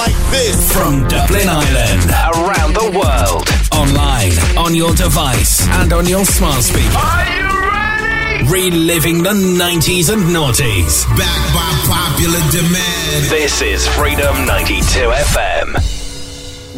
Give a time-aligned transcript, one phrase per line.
[0.00, 0.72] like this.
[0.72, 2.08] From Dublin Ireland,
[2.40, 6.96] around the world, online, on your device, and on your smart speaker.
[6.96, 8.48] Are you ready?
[8.48, 11.04] Reliving the 90s and noughties.
[11.20, 13.20] Back by popular demand.
[13.28, 15.68] This is Freedom 92 FM.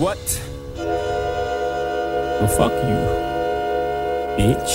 [0.02, 0.25] What?
[2.39, 2.98] Well, fuck you,
[4.36, 4.73] bitch.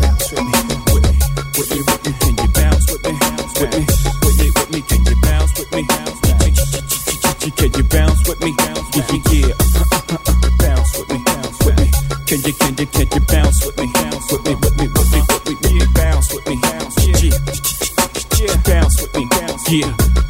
[0.00, 0.58] Bounce with me,
[0.94, 1.14] with me,
[1.58, 2.12] with me, with me.
[2.20, 3.12] Can you bounce with me?
[3.60, 4.09] With me,
[5.60, 5.84] with me?
[7.56, 8.54] Can you bounce with me?
[8.58, 9.54] Yeah, yeah, yeah.
[10.58, 11.90] Bounce with me, bounce with me.
[12.26, 13.90] Can you, can you, can you bounce with me?
[13.92, 15.86] Bounce with me, with me, with me, with me.
[15.94, 17.28] Bounce with me, bounce, yeah,
[18.40, 18.56] yeah.
[18.64, 19.28] Bounce with me,
[19.68, 20.29] yeah.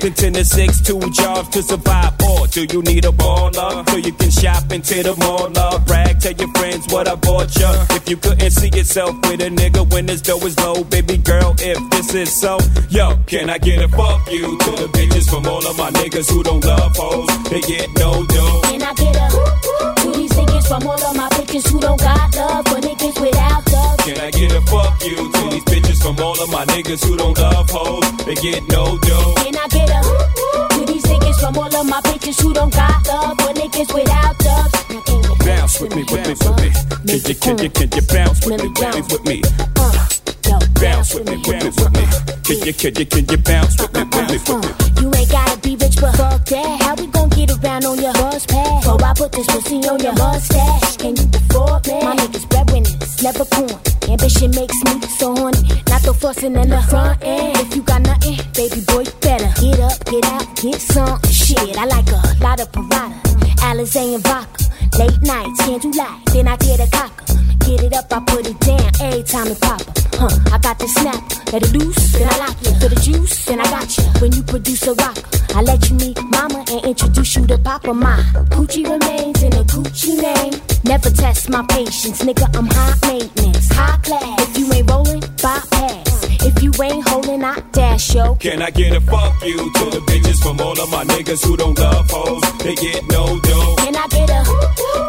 [0.00, 2.12] ten to six, two jobs to survive.
[2.28, 5.50] Or do you need a baller so you can shop into the mall?
[5.50, 7.86] Love, brag, tell your friends what I bought ya.
[7.90, 11.54] If you couldn't see yourself with a nigga when his dough is low, baby girl,
[11.58, 12.58] if this is so,
[12.90, 16.30] yo, can I get a fuck you to the bitches from all of my niggas
[16.30, 17.28] who don't love hoes?
[17.50, 18.60] They get no dough.
[18.64, 19.26] Can I get a
[20.02, 23.72] to these niggas from all of my bitches who don't got love for niggas without
[23.72, 23.98] love?
[23.98, 27.16] Can I get a fuck you to these bitches from all of my niggas who
[27.16, 28.04] don't love hoes?
[28.24, 29.34] They get no dough.
[29.36, 33.46] Can I get to these niggas from all of my bitches who don't got love
[33.56, 35.38] niggas without love?
[35.44, 36.70] Bounce with me, with me, with me.
[37.06, 39.42] Can you, can you, can you bounce with me, with me, with me?
[39.76, 40.06] Uh,
[40.80, 42.04] Bounce with me, with me, with me.
[42.44, 44.68] Can you, can you, can you bounce with me, with me, with me?
[44.70, 46.82] Uh, you ain't gotta be rich, but fuck that.
[46.82, 48.46] How we gon' get around on your bus
[49.02, 52.00] I put this pussy on your mustache, can you afford me?
[52.04, 53.70] My niggas breadwinners, never corn.
[54.08, 55.62] Ambition makes me so horny.
[55.88, 57.56] Not the fussing in the front end.
[57.58, 61.76] If you got nothing, baby boy, you better get up, get out, get some shit.
[61.76, 63.14] I like a lot of Prada,
[63.66, 64.64] Alizé and vodka.
[64.98, 67.45] Late nights, can't do light, then I get a cocker.
[67.66, 69.98] Get it up, I put it down every time it pop up.
[70.14, 71.18] Huh, I got the snap,
[71.52, 72.72] let it loose, then I lock you.
[72.78, 74.04] For the juice, then I got you.
[74.22, 75.18] When you produce a rock,
[75.52, 77.92] I let you meet mama and introduce you to papa.
[77.92, 78.22] My
[78.54, 80.54] Gucci remains in a Gucci name.
[80.84, 84.40] Never test my patience, nigga, I'm high maintenance, high class.
[84.42, 86.06] If you ain't rolling, bypass.
[86.46, 88.36] If you ain't holding, I dash yo.
[88.36, 91.56] Can I get a fuck you to the bitches from all of my niggas who
[91.56, 92.42] don't love hoes?
[92.62, 93.76] They get no dough.
[93.82, 94.44] Can I get a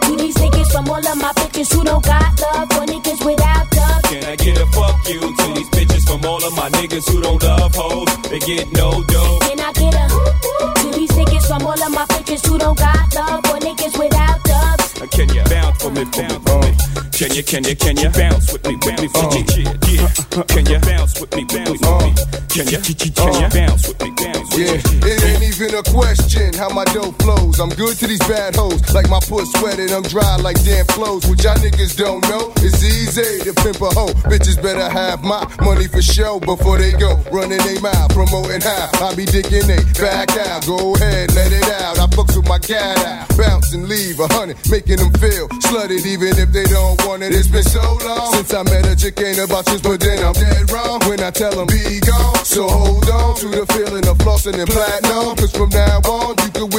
[0.07, 3.75] to these niggas from all of my bitches who don't got love for niggas without
[3.75, 4.03] love?
[4.03, 7.21] Can I get a fuck you to these bitches from all of my niggas who
[7.21, 8.07] don't love hoes?
[8.29, 9.39] They get no dough.
[9.41, 13.13] Can I get a to these niggas from all of my bitches who don't got
[13.15, 14.66] love for niggas without love?
[14.99, 17.07] Uh, Can you bounce for me, bounce for me?
[17.17, 19.57] Can you, can you, can you bounce with me, with me, uh, uh, uh, with
[19.57, 19.63] me?
[19.65, 20.43] Yeah, yeah.
[20.45, 22.37] Can you bounce with me, bounce with me?
[22.53, 26.53] Can you, can you bounce with me, bounce with Yeah, it ain't even a question
[26.53, 27.59] how my dough flows.
[27.59, 29.91] I'm good to these bad hoes, like my puss sweated.
[29.91, 31.25] I'm dry like damn clothes.
[31.25, 34.13] What y'all niggas don't know, it's easy to pimp a hoe.
[34.29, 38.89] Bitches better have my money for show before they go running they mouth, promoting how
[39.01, 40.65] I be dicking they back out.
[40.65, 41.97] Go ahead, let it out.
[41.97, 44.57] I fucks with my cat out, bounce and leave a hundred,
[44.87, 47.33] making them feel slutted even if they don't want it.
[47.33, 50.33] It's been so long since I met a chick ain't about you, but then I'm
[50.33, 52.45] dead wrong when I tell them be gone.
[52.45, 55.35] So hold on to the feeling of flossing and platinum.
[55.35, 56.69] Cause from now on, you can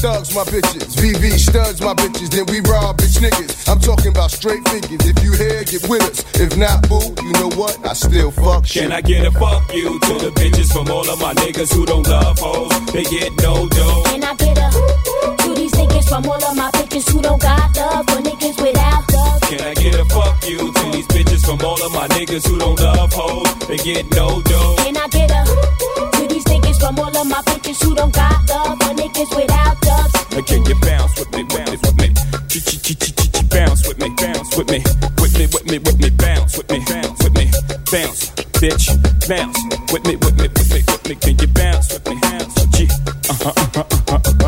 [0.00, 3.68] thugs my bitches, VV studs my bitches, then we rob bitch niggas.
[3.68, 5.04] I'm talking about straight figures.
[5.04, 6.24] If you here, get with us.
[6.40, 7.76] If not, boo, you know what?
[7.84, 8.84] I still fuck shit.
[8.84, 11.84] Can I get a fuck you to the bitches from all of my niggas who
[11.84, 12.72] don't love hoes?
[12.92, 14.02] They get no dough.
[14.06, 14.68] Can I get a
[15.44, 19.04] to these niggas from all of my bitches who don't got love for niggas without
[19.12, 19.40] love?
[19.42, 22.58] Can I get a fuck you to these bitches from all of my niggas who
[22.58, 23.68] don't love hoes?
[23.68, 24.76] They get no dough.
[24.78, 26.09] Can I get a to
[26.44, 30.32] these niggas from all of my bitches who don't got love for niggas without love?
[30.32, 32.14] Now Can you bounce with me, bounce with me?
[32.48, 34.78] Ch- Bounce with me, bounce with me,
[35.20, 37.50] with me, with me, with me, bounce with me, bounce with me,
[37.90, 38.30] bounce,
[38.62, 38.86] bitch,
[39.28, 39.58] bounce
[39.92, 41.14] with me, with me, with me, with me.
[41.16, 42.14] Can you bounce with me?
[42.22, 42.86] Bounce, G.
[42.86, 44.39] Uh-huh, uh-huh, uh-huh, uh-huh, uh-huh, uh-huh,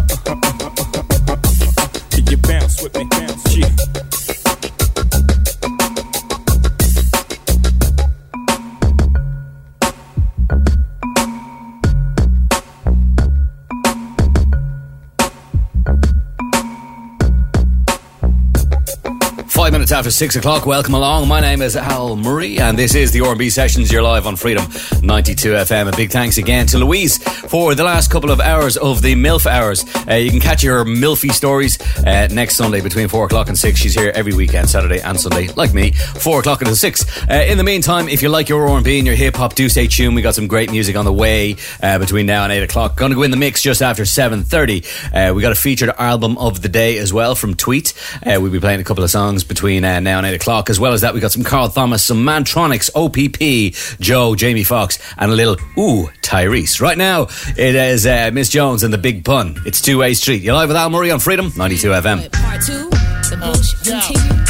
[19.62, 20.64] Five minutes after six o'clock.
[20.64, 21.26] Welcome along.
[21.26, 23.90] My name is Al Murray, and this is the R&B Sessions.
[23.90, 24.64] You're live on Freedom
[25.02, 25.92] 92 FM.
[25.92, 29.44] A big thanks again to Louise for the last couple of hours of the MILF
[29.44, 29.84] hours.
[30.08, 33.80] Uh, you can catch her MILFy stories uh, next Sunday between four o'clock and six.
[33.80, 37.04] She's here every weekend, Saturday and Sunday, like me, four o'clock until six.
[37.28, 39.88] Uh, in the meantime, if you like your R&B and your hip hop, do stay
[39.88, 40.14] tuned.
[40.14, 42.96] We got some great music on the way uh, between now and eight o'clock.
[42.96, 44.84] Going to go in the mix just after seven thirty.
[45.12, 47.94] Uh, we got a featured album of the day as well from Tweet.
[48.24, 50.70] Uh, we'll be playing a couple of songs between uh, now and 8 o'clock.
[50.70, 54.98] As well as that, we got some Carl Thomas, some Mantronix, OPP, Joe, Jamie Foxx,
[55.16, 56.80] and a little Ooh, Tyrese.
[56.80, 59.60] Right now, it is uh, Miss Jones and the Big Pun.
[59.64, 60.42] It's Two Way Street.
[60.42, 62.32] You're live with Al Murray on Freedom 92 FM.
[62.32, 62.90] Part two,
[63.30, 64.44] the bullshit continue.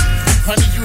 [0.44, 0.81] Honey,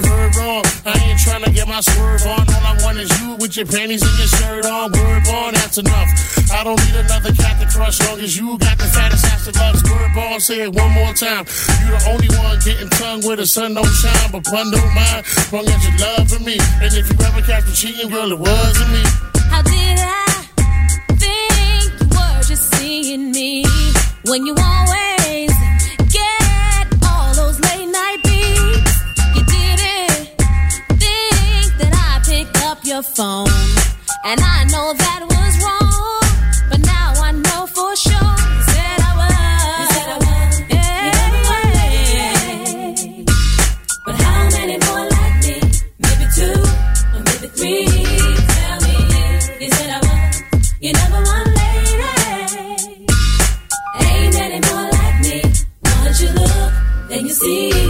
[0.58, 0.66] wrong.
[0.86, 2.46] I ain't trying to get my swerve on.
[2.48, 4.92] All I want is you with your panties and your shirt on.
[4.92, 6.10] Word on, that's enough.
[6.52, 9.56] I don't need another cat to crush long as you got the fattest ass of
[9.56, 9.84] loves.
[9.84, 11.46] Word on, say it one more time.
[11.82, 15.26] You the only one getting tongue where the sun don't shine, but pun don't mind.
[15.52, 16.58] Long as you love for me.
[16.82, 19.04] And if you ever catch me cheating, girl, it wasn't me.
[19.52, 20.28] How did I
[21.22, 23.66] think you were just seeing me
[24.26, 25.57] when you always
[32.98, 33.48] your phone,
[34.26, 36.22] and I know that was wrong,
[36.72, 38.38] but now I know for sure.
[57.28, 57.87] You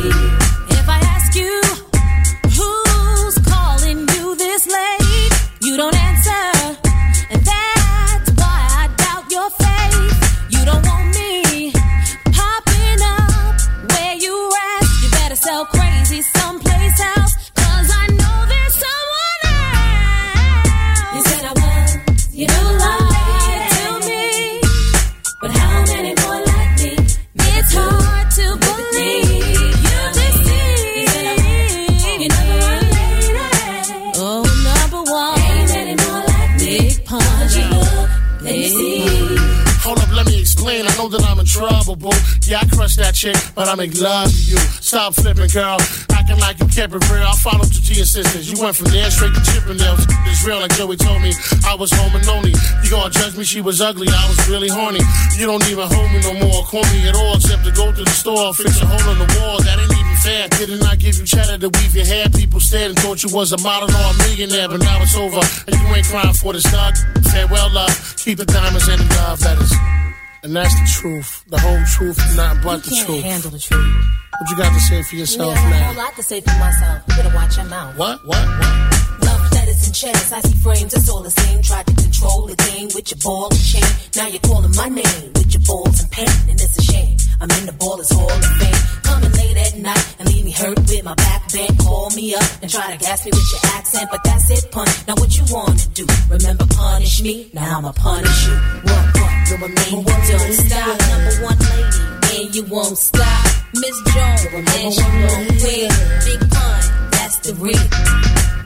[41.09, 42.11] know that I'm in trouble, boo.
[42.43, 44.57] Yeah, I crushed that chick, but I make love to you.
[44.83, 45.77] Stop flipping, girl.
[46.11, 47.23] Acting like you kept it real.
[47.23, 48.49] I followed you to your sisters.
[48.51, 50.03] You went from there straight to Chippendales.
[50.27, 51.33] It's real, like Joey told me.
[51.65, 52.53] I was home and lonely.
[52.83, 53.43] You gonna judge me?
[53.43, 54.07] She was ugly.
[54.09, 55.01] I was really horny.
[55.37, 56.63] You don't even hold me no more.
[56.65, 59.29] Call me at all, except to go to the store, fix a hole in the
[59.39, 59.59] wall.
[59.63, 60.47] That ain't even fair.
[60.59, 62.27] Didn't I give you cheddar to weave your hair?
[62.29, 65.41] People stared and thought you was a model or a millionaire, but now it's over.
[65.67, 66.95] And you ain't crying for the stud.
[67.31, 67.95] Farewell, love.
[68.17, 70.06] Keep the diamonds and the love letters.
[70.43, 71.43] And that's the truth.
[71.47, 73.23] The whole truth, nothing but the can't truth.
[73.23, 74.05] handle the truth.
[74.39, 76.57] What you got to say for yourself Yeah, I got a lot to say for
[76.59, 77.01] myself.
[77.09, 77.97] You better watch your mouth.
[77.97, 78.23] What?
[78.25, 78.37] What?
[78.37, 79.25] What?
[79.25, 81.61] Love letters and checks, I see frames, it's all the same.
[81.63, 83.89] Tried to control the game with your ball and chain.
[84.15, 87.17] Now you're calling my name with your balls and pain, and it's a shame.
[87.41, 88.81] I'm in the ballers hall of fame.
[89.03, 91.79] Coming late at night and leave me hurt with my back bent.
[91.79, 94.87] Call me up and try to gas me with your accent, but that's it, pun.
[95.07, 96.05] Now what you wanna do?
[96.29, 97.49] Remember punish me?
[97.53, 98.53] Now I'ma punish you.
[98.85, 99.16] What?
[99.49, 99.63] What?
[99.63, 103.45] And you don't stop, number one lady, and you won't stop.
[103.75, 105.91] Miss Jones, and she won't quit.
[106.25, 107.79] Big pun, that's the real.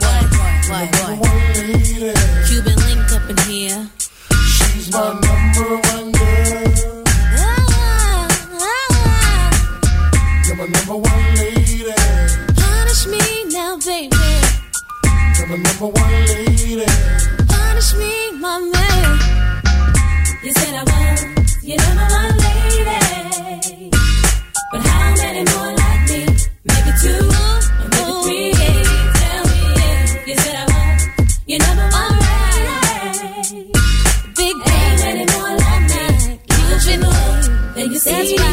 [0.02, 0.24] What?
[0.68, 1.18] What?
[1.20, 1.30] What?
[2.48, 3.90] Cuban link up in here.
[4.44, 7.04] She's my number one girl.
[7.38, 8.28] Ah,
[8.60, 9.50] ah,
[10.48, 11.94] You're my number one lady.
[12.56, 14.16] Punish me now, baby.
[15.38, 16.84] You're my number one lady.
[17.46, 19.41] Punish me, my man.
[20.44, 21.22] You said I was,
[21.62, 22.06] you never
[22.42, 23.90] lady.
[24.72, 26.20] But how many more like me?
[26.64, 27.30] Maybe two,
[27.78, 28.50] or maybe three.
[29.20, 29.60] Tell me
[30.26, 30.66] you said I
[31.46, 33.70] you never one lady.
[34.34, 36.40] Big ain't many more like me.
[36.50, 38.10] You've been low, then you see.
[38.10, 38.51] That's right.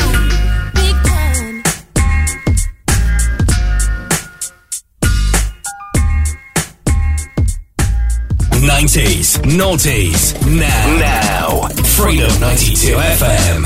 [8.69, 10.97] 90s, noughties, now.
[10.99, 11.67] Now.
[11.97, 13.63] Freedom 92 FM.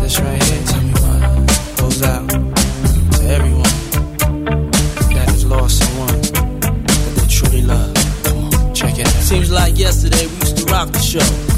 [0.00, 1.20] This right here, tell me what
[1.76, 3.62] goes out to everyone
[5.12, 7.94] that has lost someone that they truly love.
[8.24, 9.22] Come on, check it out.
[9.22, 11.57] Seems like yesterday we used to rock the show.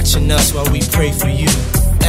[0.00, 1.79] watching us while we pray for you.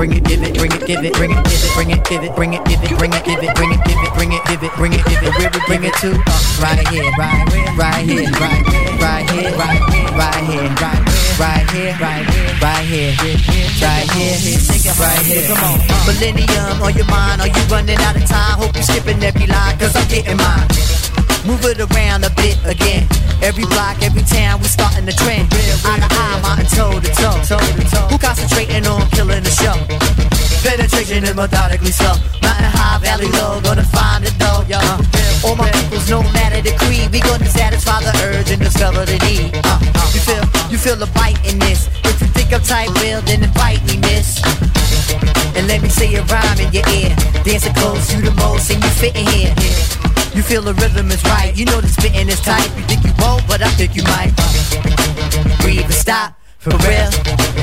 [0.00, 2.24] Bring it, give it, bring it, give it, bring it, give it, bring it, give
[2.24, 4.40] it, bring it, give it, bring it, give it, bring it, give it, bring it,
[4.48, 6.16] give it, bring it, give it, bring it, give it, where we bring it to?
[6.56, 11.04] Right here, right here, right here, right here, right here, right here, right here,
[11.36, 13.12] right here, right here, right here,
[13.84, 14.40] right here,
[14.96, 15.44] right here.
[15.52, 18.56] Come on, Millennium on your mind, are you running out of time?
[18.56, 21.09] Hope you skipping every line, cause I'm getting mine.
[21.46, 23.08] Move it around a bit again.
[23.40, 25.48] Every block, every town, we starting the trend.
[25.88, 27.56] Eye to eye, mountain toe to toe.
[28.12, 29.72] Who concentrating on killing the show?
[30.60, 32.12] Penetration is methodically slow.
[32.44, 34.76] Mountain high, valley low, gonna find it though, yo.
[35.40, 39.16] All my peoples, no matter the creed, we gonna satisfy the urge and discover the
[39.24, 39.48] need.
[39.64, 39.80] Uh,
[40.12, 41.88] you feel, you feel the bite in this.
[42.04, 44.44] If you think I'm tight, well, then invite me, miss.
[45.56, 47.16] And let me say a rhyme in your ear.
[47.48, 49.54] Dancing close, you the most, and you fit in here.
[50.34, 51.52] You feel the rhythm is right.
[51.56, 52.70] You know the spitting is tight.
[52.76, 54.30] You think you won't, but I think you might.
[55.60, 57.10] Breathe and stop, for real.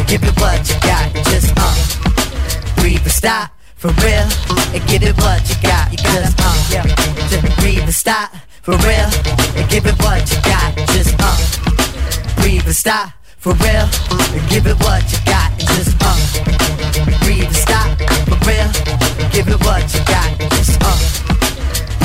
[0.05, 1.07] Give it what you got.
[1.31, 2.81] Just uh.
[2.81, 4.27] Breathe and stop, for real.
[4.75, 5.91] And give it what you got.
[5.91, 6.83] You got uh, yeah.
[7.31, 9.09] Just breathe and stop, for real.
[9.55, 10.75] And give it what you got.
[10.91, 12.41] Just uh.
[12.41, 13.87] Breathe and stop, for real.
[14.35, 15.51] And give it what you got.
[15.55, 16.19] And just uh.
[17.23, 17.95] Breathe and stop,
[18.27, 18.69] for real.
[19.31, 20.29] Give it what you got.
[20.51, 21.36] Just uh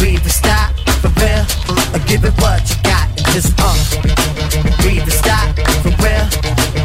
[0.02, 1.44] breathe and stop for real.
[2.08, 3.72] Give it what you got and just uh.
[4.82, 6.26] Breathe and stop for real.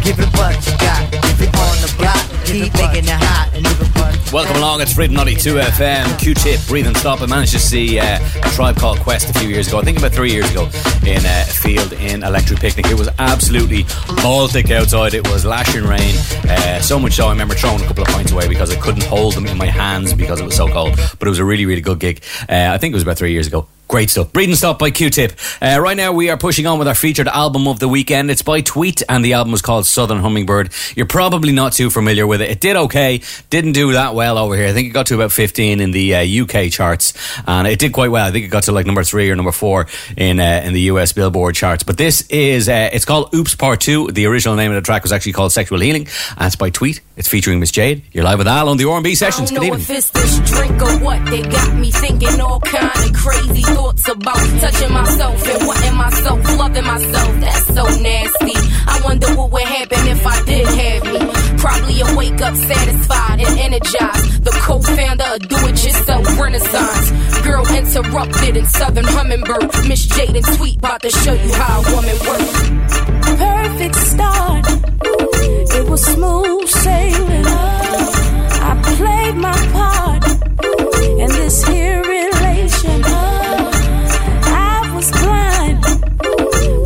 [0.03, 1.16] Give it what you got.
[4.37, 7.23] Welcome along, it's Freedom 92 FM, Q-Tip, Breathe and Stop.
[7.23, 9.97] I managed to see uh, a tribe called Quest a few years ago, I think
[9.97, 10.69] about three years ago,
[11.07, 12.85] in uh, a field in Electric Picnic.
[12.85, 16.13] It was absolutely Baltic outside, it was lashing rain,
[16.47, 19.05] uh, so much so I remember throwing a couple of points away because I couldn't
[19.05, 20.95] hold them in my hands because it was so cold.
[21.17, 22.23] But it was a really, really good gig.
[22.47, 23.67] Uh, I think it was about three years ago.
[23.87, 24.35] Great stuff.
[24.35, 25.31] And Stop by Q-Tip.
[25.61, 28.29] Uh, right now we are pushing on with our featured album of the weekend.
[28.29, 30.73] It's by Tweet and the album is called Southern Hummingbird.
[30.95, 32.49] You're probably not too familiar with it.
[32.49, 33.21] It did okay.
[33.49, 34.67] Didn't do that well over here.
[34.67, 37.13] I think it got to about 15 in the uh, UK charts
[37.47, 38.27] and it did quite well.
[38.27, 40.81] I think it got to like number three or number four in uh, in the
[40.81, 41.83] US Billboard charts.
[41.83, 44.11] But this is, uh, it's called Oops Part 2.
[44.11, 46.99] The original name of the track was actually called Sexual Healing and it's by Tweet.
[47.15, 48.03] It's featuring Miss Jade.
[48.11, 49.49] You're live with Al on the R&B sessions.
[49.49, 49.81] Good evening.
[53.77, 57.31] Thoughts about touching myself and wanting myself, loving myself.
[57.43, 58.57] That's so nasty.
[58.93, 61.19] I wonder what would happen if I did have me.
[61.63, 64.43] Probably a wake up satisfied and energized.
[64.43, 67.05] The co-founder of Do It Yourself Renaissance.
[67.45, 69.69] Girl interrupted in Southern Hummingbird.
[69.87, 72.59] Miss Jaden and Tweet about to show you how a woman works.
[73.45, 74.65] perfect start.
[75.77, 77.45] It was smooth sailing.
[78.69, 80.23] I played my part
[81.23, 83.46] in this here relation.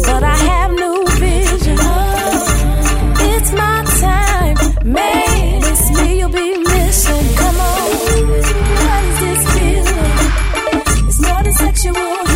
[0.06, 0.72] But I have
[1.20, 1.78] vision.
[3.32, 5.62] It's my time, man.
[5.64, 7.36] It's me you'll be missing.
[7.36, 7.90] Come on,
[8.86, 9.88] what is this?
[11.08, 12.31] It's more than sexual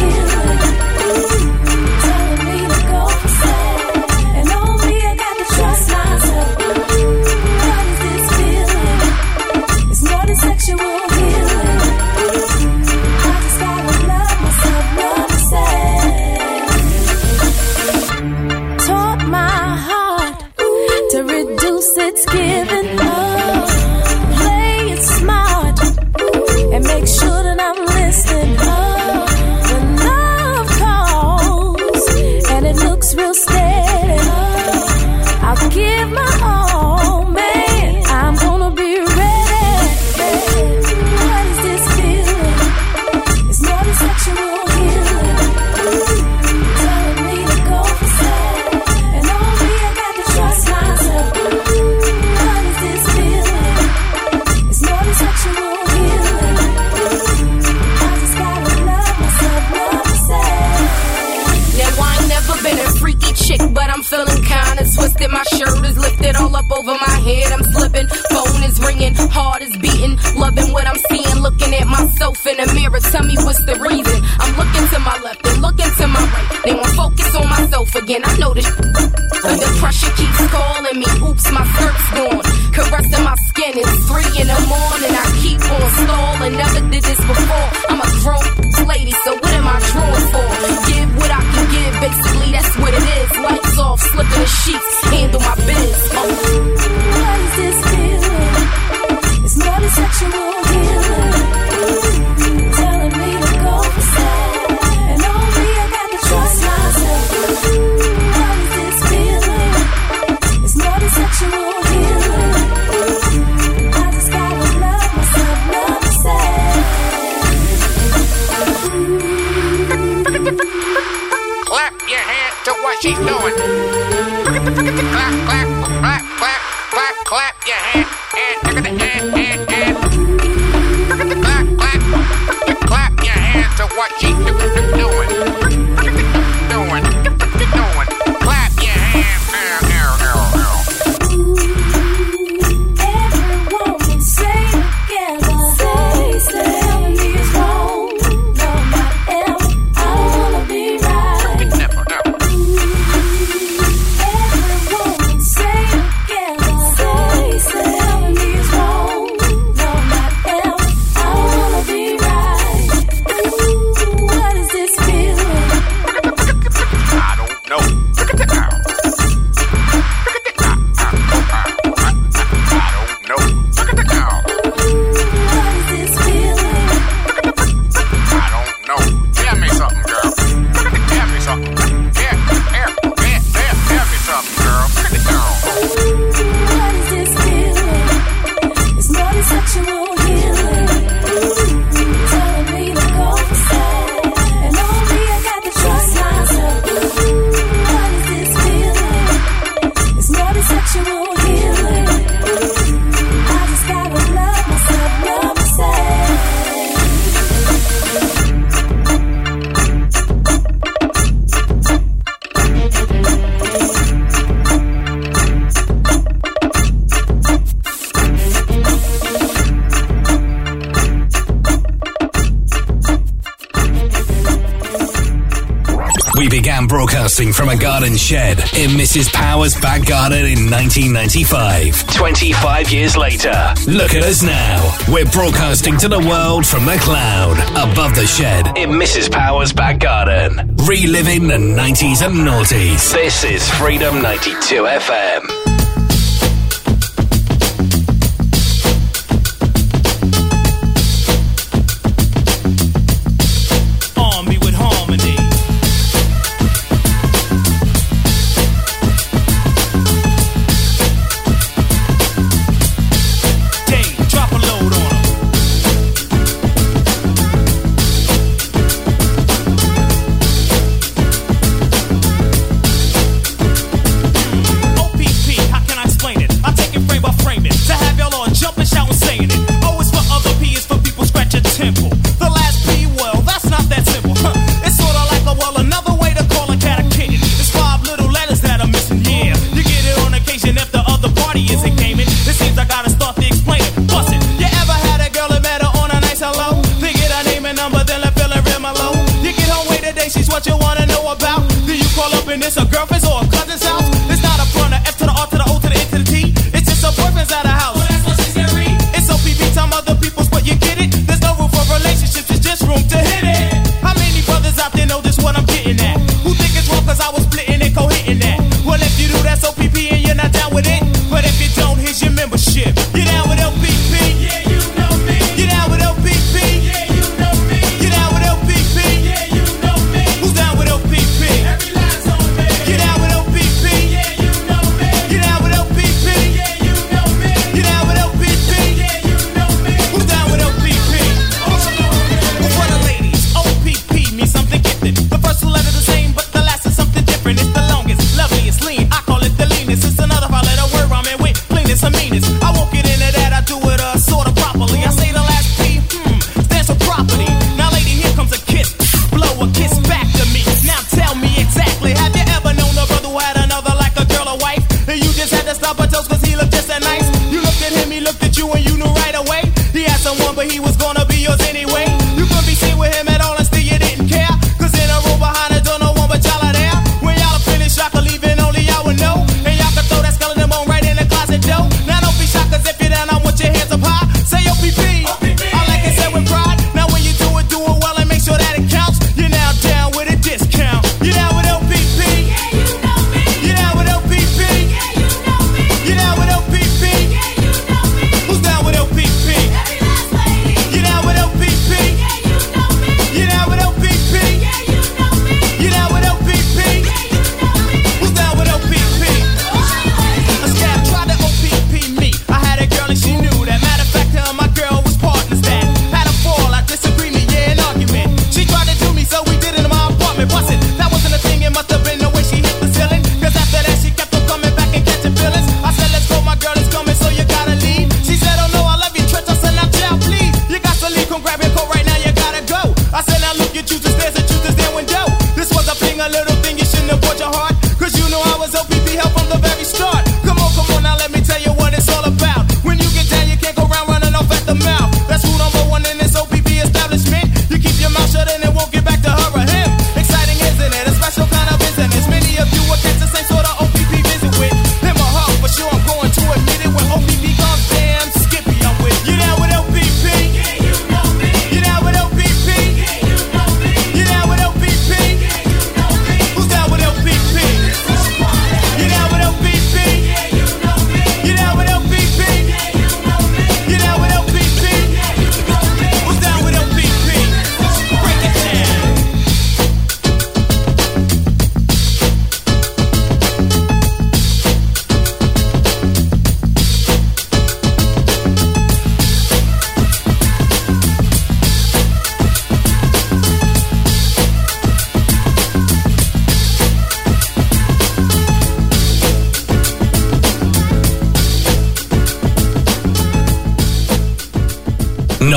[227.65, 229.33] from a garden shed in Mrs.
[229.33, 232.05] Power's back garden in 1995.
[232.13, 234.95] 25 years later, look at us now.
[235.07, 239.31] We're broadcasting to the world from the cloud, above the shed in Mrs.
[239.31, 240.75] Power's back garden.
[240.85, 243.11] Reliving the 90s and noughties.
[243.11, 245.44] This is Freedom 92 FM.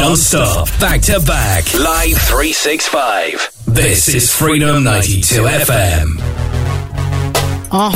[0.08, 3.52] Non-stop, back to back, live 365.
[3.66, 6.16] This is Freedom 92 FM.
[7.70, 7.92] Oh.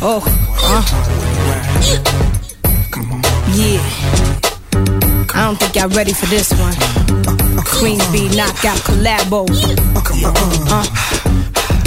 [0.00, 0.22] Oh.
[0.62, 0.84] Uh.
[3.52, 3.82] Yeah.
[5.34, 6.76] I don't think y'all ready for this one.
[7.64, 9.44] Queen Bee knockout collabo.
[10.70, 11.45] Uh.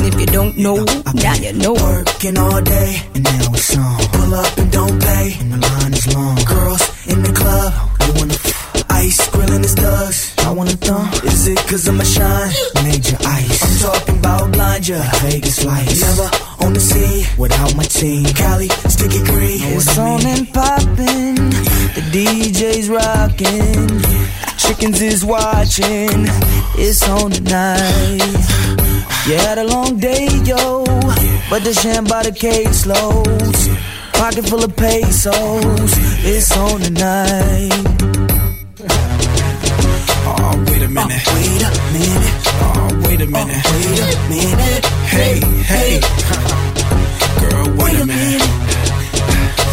[0.10, 0.78] If you don't know,
[1.14, 1.74] now you know.
[1.74, 3.98] Working all day, and now it's on.
[4.14, 6.36] Pull up and don't pay, and the line is long.
[6.46, 10.34] Girls in the club, they wanna f- ice, grilling his thugs.
[10.40, 11.08] I wanna thumb.
[11.24, 12.52] Is it cause I'm a shine?
[12.86, 13.62] Major ice.
[13.62, 16.02] I'm talking about blind ya, Vegas lights.
[16.02, 16.30] Never
[16.66, 18.26] on the scene without my team.
[18.34, 19.62] Cali, sticky green.
[19.78, 21.36] It's on and poppin'.
[21.94, 24.02] The DJ's rockin'.
[24.58, 26.26] Chickens is watching.
[26.82, 28.69] It's on tonight.
[29.28, 30.84] You had a long day, yo.
[31.50, 33.70] But the sham by the case lows.
[34.14, 35.92] Pocket full of pesos.
[36.26, 37.70] It's on tonight.
[40.26, 41.22] Oh, wait a minute.
[41.28, 42.36] Oh, wait a minute.
[42.62, 43.62] Oh, wait a minute.
[43.66, 44.86] Oh, wait a minute.
[45.14, 45.40] Hey,
[45.72, 46.00] hey.
[47.40, 48.42] Girl, wait, a minute.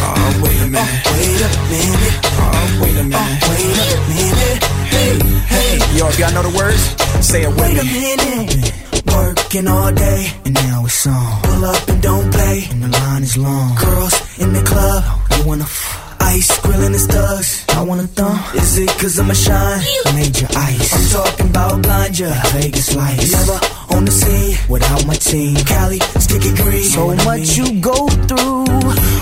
[0.01, 1.01] Oh, oh wait a minute.
[1.07, 2.15] Oh, wait a minute.
[2.37, 3.41] Oh, wait a minute.
[3.49, 4.61] wait a minute.
[4.93, 5.11] Hey,
[5.49, 5.97] hey.
[5.97, 6.81] Yo, if y'all know the words,
[7.25, 8.15] say it with Wait a me.
[8.15, 8.86] minute.
[9.17, 11.41] Working all day, and now it's on.
[11.43, 13.75] Pull up and don't play, and the line is long.
[13.75, 17.65] Girls in the club, they wanna f- ice, grilling his thugs.
[17.69, 18.39] I wanna thumb.
[18.55, 19.81] Is it cause I'm a shine?
[20.13, 20.93] Major ice.
[20.95, 23.31] I'm talking about blind ya, Vegas lights.
[23.31, 23.59] Never
[23.95, 25.55] on the scene without my team.
[25.65, 26.83] Cali, sticky green.
[26.83, 28.65] So much you go through,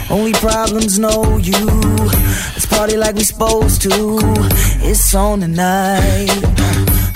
[0.10, 1.62] only problems know you.
[2.54, 3.92] Let's party like we supposed to.
[4.90, 6.28] It's on tonight.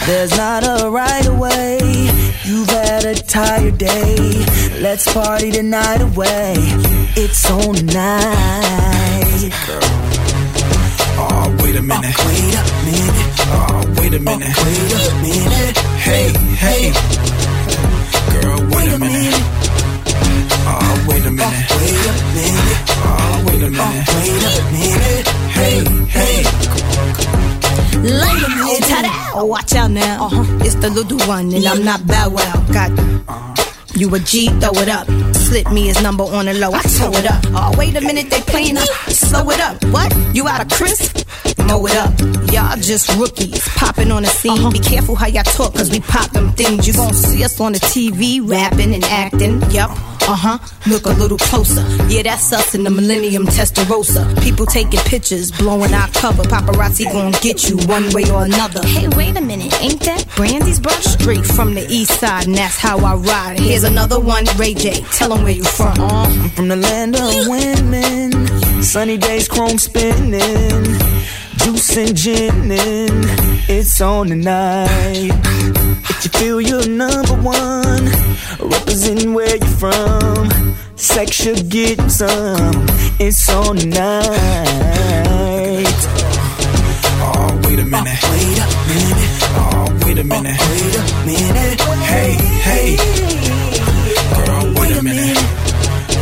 [0.08, 2.09] There's not a right away.
[2.50, 4.16] You've had a tired day.
[4.82, 6.56] Let's party the night away.
[7.16, 9.52] It's on tonight.
[11.22, 12.16] Oh, wait a minute.
[12.18, 13.30] Oh, Wait a minute.
[13.54, 14.50] Oh, wait a minute.
[14.50, 15.78] Oh, Wait a minute.
[16.02, 16.92] Hey, hey.
[18.34, 19.46] Girl, wait a minute.
[20.66, 21.70] Oh, wait a minute.
[21.70, 22.82] Oh, Wait a minute.
[22.98, 24.10] Oh, wait a oh, minute.
[24.18, 25.28] Wait a minute.
[25.54, 26.42] Hey, hey.
[26.42, 27.39] Wait a
[28.02, 28.82] minute.
[28.82, 29.44] Ta-da.
[29.46, 30.26] Watch out now.
[30.26, 30.66] Uh-huh.
[30.66, 32.66] It's the little one, and I'm not Bow Wow.
[32.72, 33.20] Got you
[34.08, 35.08] a G, throw it up.
[35.36, 37.44] Slip me his number on the low, I tow it up.
[37.50, 38.88] Oh, wait a minute, they playing up.
[39.10, 39.84] Slow it up.
[39.86, 40.16] What?
[40.34, 41.28] You out of crisp?
[41.68, 42.18] Mow it up.
[42.54, 44.72] Y'all just rookies, popping on the scene.
[44.72, 46.88] Be careful how y'all talk, cause we pop them things.
[46.88, 49.62] You gon' see us on the TV, rapping and acting.
[49.72, 49.92] Yup.
[50.30, 50.58] Uh huh.
[50.86, 51.82] Look a little closer.
[52.08, 54.40] Yeah, that's us in the Millennium Testarossa.
[54.44, 56.44] People taking pictures, blowing our cover.
[56.44, 58.86] Paparazzi gon' get you one way or another.
[58.86, 61.02] Hey, wait a minute, ain't that Brandy's brother?
[61.02, 63.60] Straight from the east side, and that's how I ride.
[63.60, 65.02] Here's another one, Ray J.
[65.18, 65.98] Tell 'em where you from.
[66.00, 66.28] Uh-huh.
[66.44, 68.84] I'm from the land of women.
[68.84, 70.84] Sunny days, chrome spinning.
[71.58, 73.14] Juice and ginning.
[73.68, 75.32] It's on tonight.
[76.12, 78.04] If you feel you're number one,
[78.60, 80.76] representing where you're from.
[80.96, 82.86] Sex should get some.
[83.20, 84.28] It's on tonight.
[87.22, 88.20] Oh, wait a minute.
[88.22, 89.40] Oh, Wait a minute.
[89.62, 90.60] Oh, wait a minute.
[90.60, 91.82] Uh, wait a minute.
[92.12, 92.32] Hey,
[92.68, 93.39] hey.
[95.00, 95.38] A minute.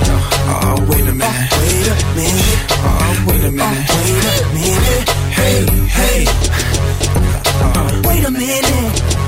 [0.05, 1.23] Oh, wait a minute.
[1.23, 2.61] Uh, uh, wait a minute.
[2.69, 3.89] Oh, wait a minute.
[3.89, 5.09] Wait a minute.
[5.33, 5.65] Hey,
[5.97, 6.21] hey.
[8.07, 9.26] Wait a minute.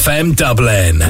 [0.00, 1.09] FM Dublin.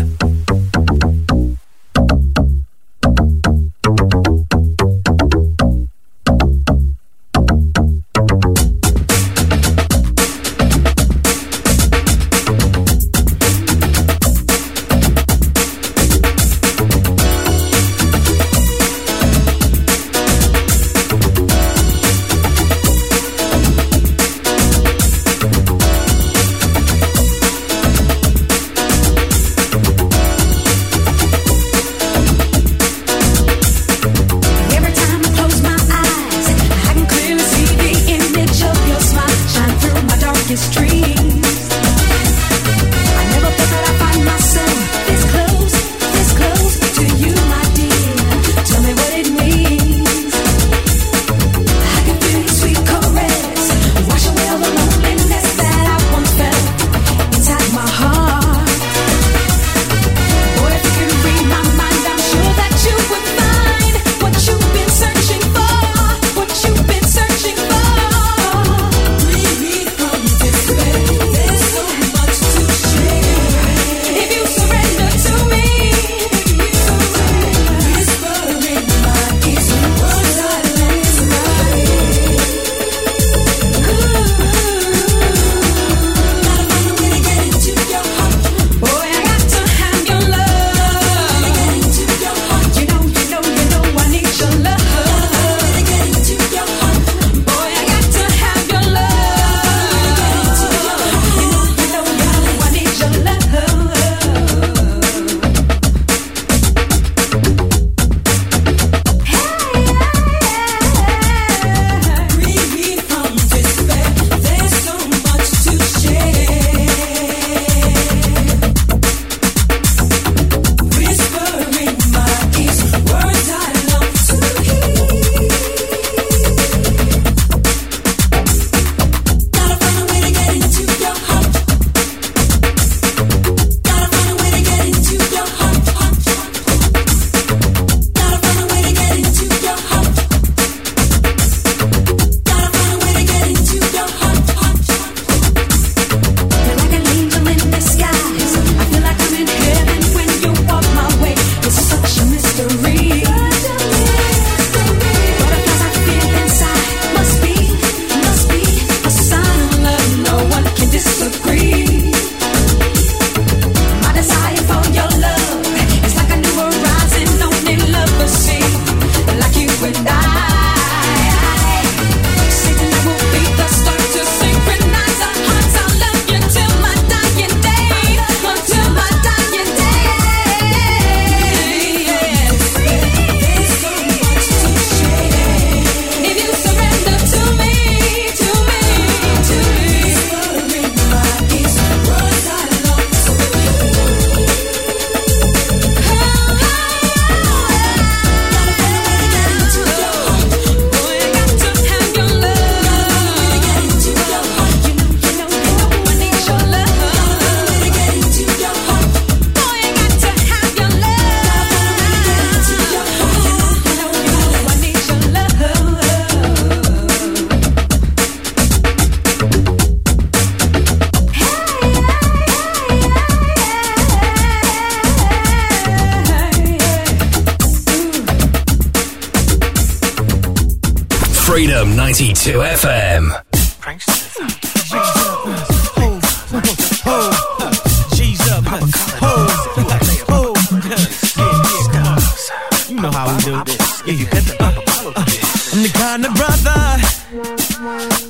[243.30, 244.02] can do this.
[244.06, 245.24] If you got the uh, uh,
[245.72, 246.98] I'm the kind of brother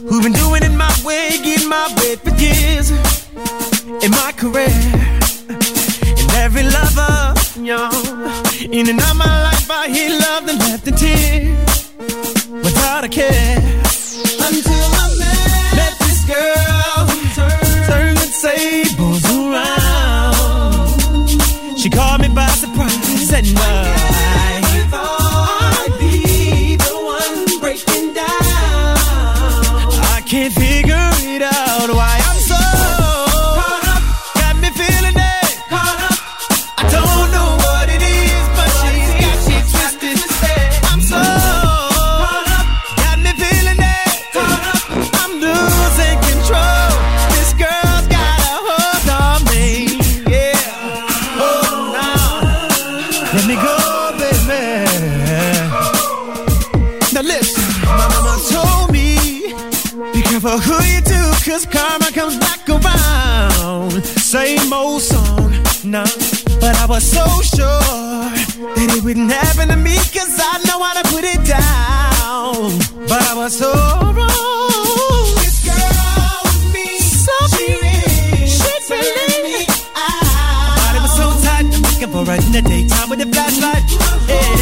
[0.08, 2.90] who been doing it my way, getting my way for years
[4.04, 4.68] in my career.
[6.20, 7.92] And every lover, y'all,
[8.70, 11.90] in and out my life, I hear love and left in tears
[12.50, 13.56] without a care.
[14.46, 17.06] Until I met, met this girl,
[17.88, 21.28] turn, the tables around.
[21.78, 23.56] She caught me by surprise and.
[23.56, 23.79] Uh,
[66.90, 67.78] was so sure
[68.74, 72.78] that it wouldn't happen to me, cause I know how to put it down.
[73.06, 75.24] But I was so wrong.
[75.38, 78.98] This girl with me, she she.
[79.94, 83.86] My body was so tight, looking for her in the daytime with a flashlight.
[84.26, 84.59] Yeah.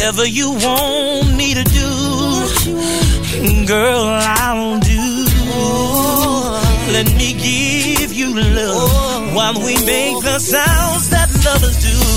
[0.00, 5.26] Whatever you want me to do, girl, I'll do.
[6.90, 12.09] Let me give you love while we make the sounds that lovers do.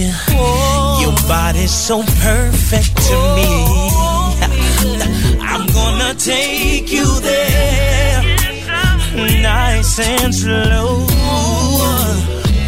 [0.00, 0.12] you.
[0.30, 1.00] Whoa.
[1.02, 3.50] Your body's so perfect to me.
[5.40, 8.22] I'm gonna take you there,
[9.42, 11.06] nice and slow.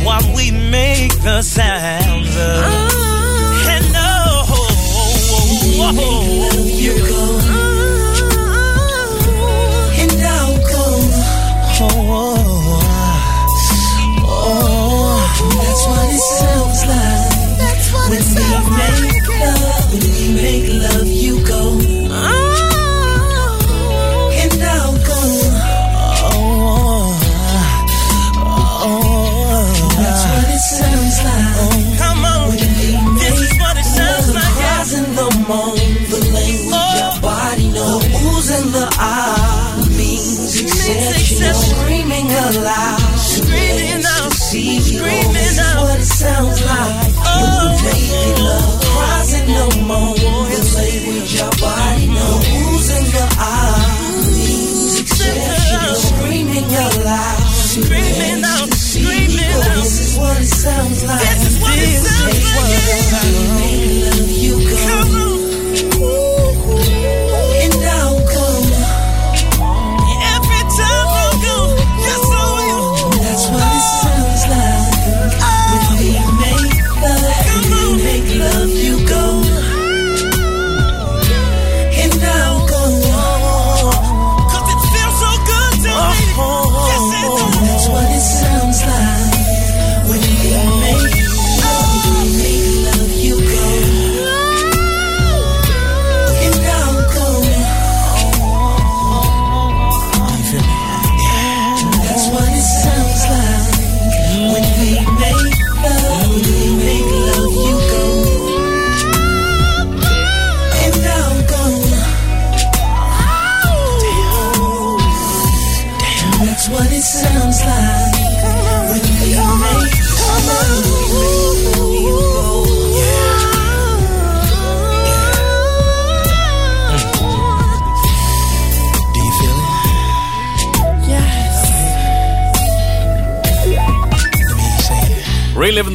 [0.04, 2.91] While we make the sounds of.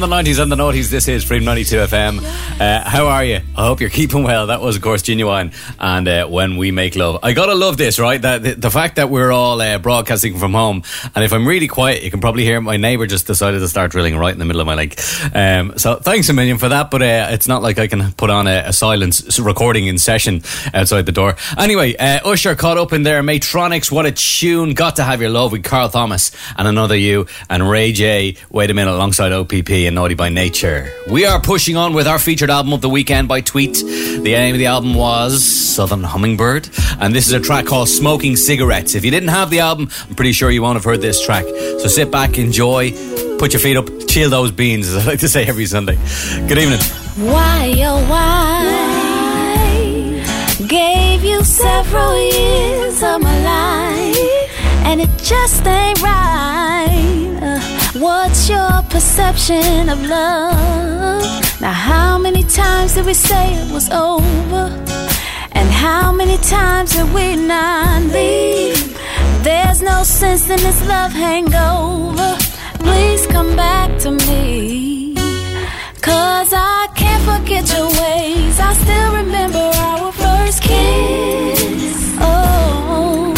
[0.08, 2.20] 90s and the noughties, this is Freedom 92 FM.
[2.58, 3.40] Uh, how are you?
[3.56, 4.46] I hope you're keeping well.
[4.46, 7.20] That was, of course, Ginuwine and uh, When We Make Love.
[7.22, 8.20] I gotta love this, right?
[8.20, 10.82] That the, the fact that we're all uh, broadcasting from home,
[11.14, 13.90] and if I'm really quiet, you can probably hear my neighbour just decided to start
[13.90, 14.98] drilling right in the middle of my leg.
[15.34, 18.30] Um, so thanks a million for that, but uh, it's not like I can put
[18.30, 20.42] on a, a silence recording in session
[20.74, 21.36] outside the door.
[21.56, 23.22] Anyway, uh, Usher caught up in there.
[23.22, 24.74] Mantronix, what a tune.
[24.74, 28.36] Got to have your love with Carl Thomas and Another You and Ray J.
[28.50, 30.92] Wait a minute, alongside OPP and Naughty by Nature.
[31.08, 33.74] We are pushing on with our featured album of the weekend by Tweet.
[33.74, 35.44] The name of the album was
[35.78, 36.68] Southern Hummingbird,
[36.98, 38.96] and this is a track called Smoking Cigarettes.
[38.96, 41.44] If you didn't have the album, I'm pretty sure you won't have heard this track.
[41.44, 42.90] So sit back, enjoy,
[43.38, 45.94] put your feet up, chill those beans, as I like to say every Sunday.
[46.48, 46.80] Good evening.
[47.32, 48.66] Why, oh, why?
[50.66, 57.38] Gave you several years of my life, and it just ain't right.
[57.40, 57.60] Uh,
[58.00, 61.60] What's your perception of love?
[61.60, 65.07] Now, how many times did we say it was over?
[65.58, 68.96] And how many times did we not leave?
[69.42, 72.36] There's no sense in this love hangover.
[72.86, 75.14] Please come back to me.
[76.00, 78.54] Cause I can't forget your ways.
[78.68, 82.16] I still remember our first kiss.
[82.20, 83.34] Oh,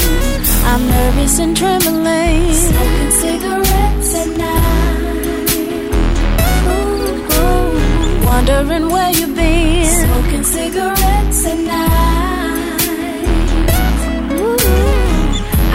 [0.71, 2.70] I'm nervous and trembling.
[8.41, 9.85] Wondering where you've been.
[9.85, 12.81] Smoking cigarettes at night.
[14.33, 14.57] Ooh,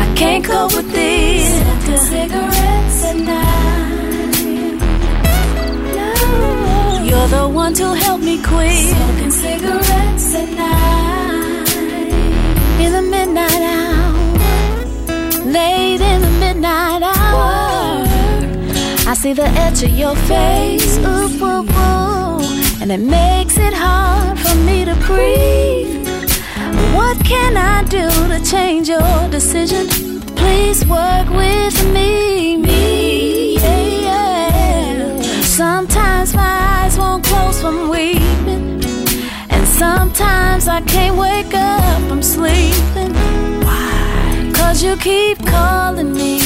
[0.03, 1.47] I can't cope with this.
[1.61, 4.79] Smoking cigarettes at night.
[5.97, 6.11] No,
[7.09, 8.95] you're the one to help me quit.
[8.95, 11.69] Smoking cigarettes at night.
[12.83, 14.13] In the midnight hour.
[15.45, 17.14] Late in the midnight hour.
[19.07, 20.97] I see the edge of your face.
[20.97, 21.25] Ooh.
[22.81, 26.07] And it makes it hard for me to breathe.
[26.95, 29.87] What can I do to change your decision?
[30.35, 35.21] Please work with me, me, yeah, yeah.
[35.41, 38.83] Sometimes my eyes won't close from weeping,
[39.49, 43.13] and sometimes I can't wake up from sleeping.
[44.65, 46.39] Cause you keep calling me,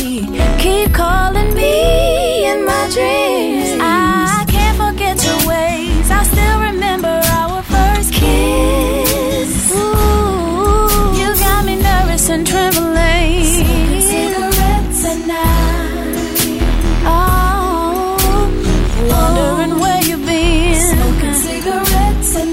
[0.59, 3.79] keep calling me in my dreams.
[3.81, 6.11] I can't forget your ways.
[6.11, 9.71] I still remember our first kiss.
[9.71, 13.45] Ooh, you got me nervous and trembling.
[14.11, 15.29] Cigarettes at.
[17.05, 18.17] Oh,
[19.13, 20.75] wondering where you've been.
[20.75, 22.47] Smoking cigarettes at.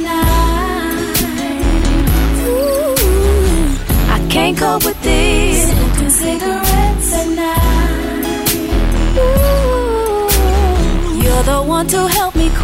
[2.47, 2.95] Ooh,
[4.15, 5.46] I can't cope with this.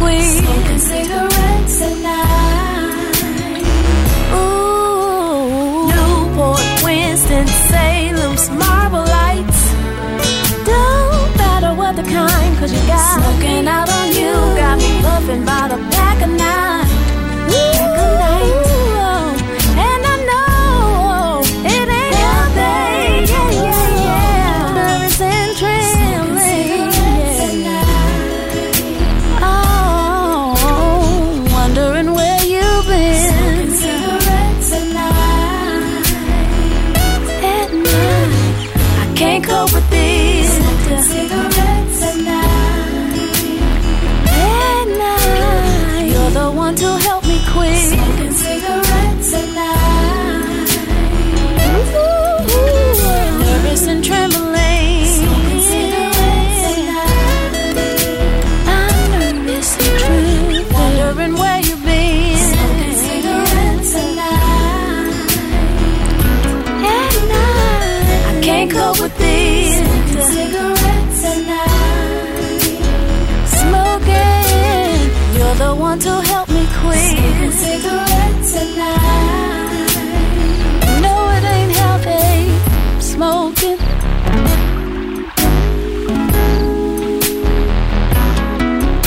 [0.03, 0.31] queen.
[0.39, 3.63] Smoking cigarettes at night.
[4.35, 9.61] Ooh, Newport, Winston, Salem's Marlboro lights.
[10.71, 14.33] Don't matter what the kind, cause you got smoking out on you.
[14.61, 15.92] Got me puffing by the
[76.01, 76.97] to help me quit.
[76.97, 79.87] Smoking cigarettes tonight.
[81.01, 81.73] No, it ain't.
[83.01, 83.77] Smoking.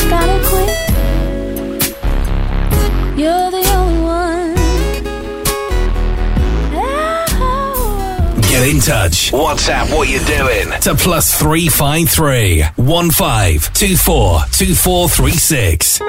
[0.08, 0.68] Gotta quit.
[3.18, 4.54] You're the only one.
[6.74, 8.38] Oh.
[8.42, 9.32] Get in touch.
[9.32, 13.56] WhatsApp what you doing to plus 353 15
[13.96, 16.00] 2436.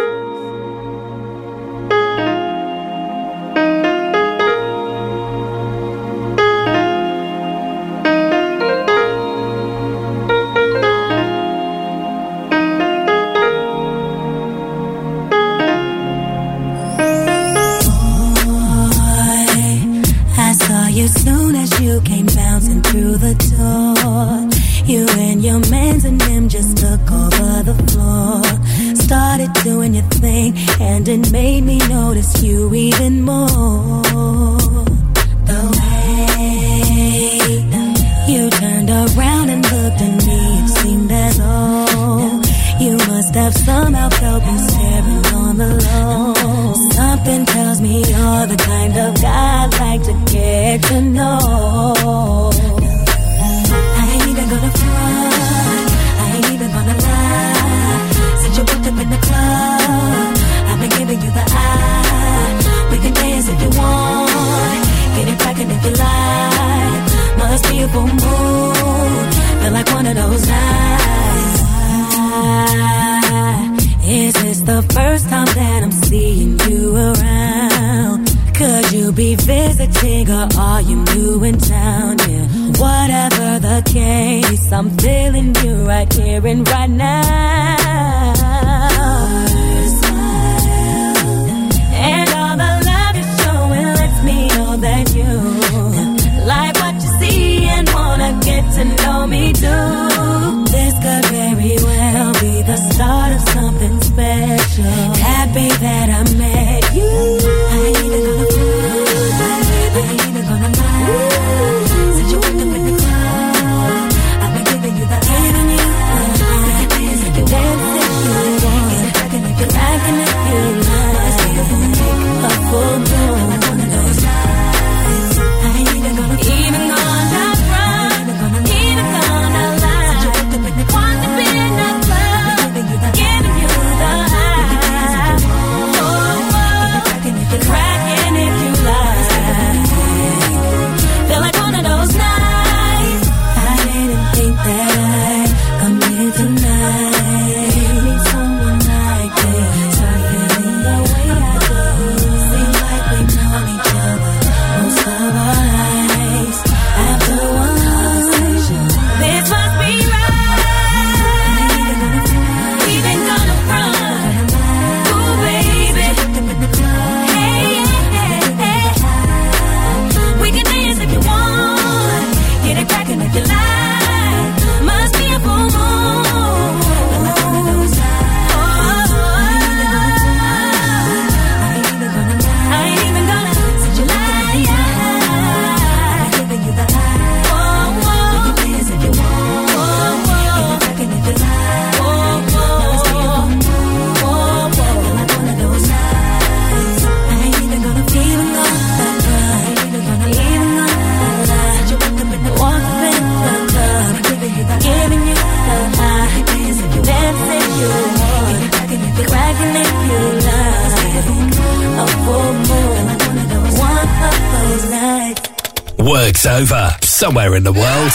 [216.48, 216.96] Over.
[217.02, 218.12] Somewhere in the world.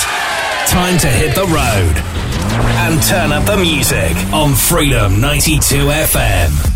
[0.66, 1.96] Time to hit the road.
[2.84, 6.71] And turn up the music on Freedom 92 FM.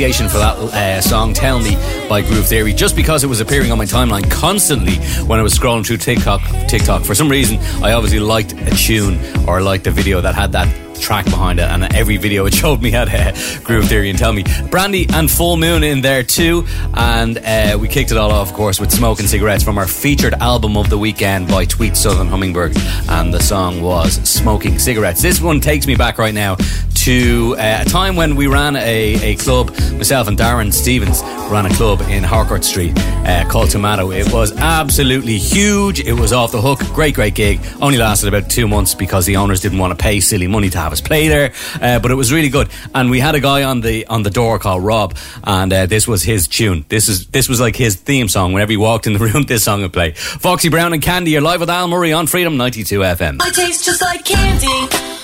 [0.00, 1.76] Appreciation for that uh, song, Tell Me,
[2.08, 4.94] by Groove Theory, just because it was appearing on my timeline constantly
[5.26, 6.40] when I was scrolling through TikTok.
[6.68, 7.04] TikTok.
[7.04, 10.89] For some reason, I obviously liked a tune or liked a video that had that
[11.00, 13.32] track behind it, and every video it showed me had uh,
[13.64, 14.44] Groove Theory and Tell Me.
[14.70, 18.54] Brandy and Full Moon in there too, and uh, we kicked it all off, of
[18.54, 22.76] course, with Smoking Cigarettes from our featured album of the weekend by Tweet Southern Hummingbird,
[23.08, 25.22] and the song was Smoking Cigarettes.
[25.22, 26.56] This one takes me back right now
[27.00, 31.64] to uh, a time when we ran a, a club, myself and Darren Stevens ran
[31.64, 34.10] a club in Harcourt Street uh, called Tomato.
[34.10, 36.00] It was absolutely huge.
[36.00, 36.78] It was off the hook.
[36.94, 37.60] Great, great gig.
[37.80, 40.78] Only lasted about two months because the owners didn't want to pay silly money to
[40.78, 41.52] have us play there.
[41.80, 42.68] Uh, but it was really good.
[42.94, 46.06] And we had a guy on the on the door called Rob, and uh, this
[46.06, 46.84] was his tune.
[46.88, 48.52] This is this was like his theme song.
[48.52, 50.12] Whenever he walked in the room, this song would play.
[50.12, 53.40] Foxy Brown and Candy are live with Al Murray on Freedom 92 FM.
[53.42, 54.20] I taste just like.
[54.24, 55.19] Candy.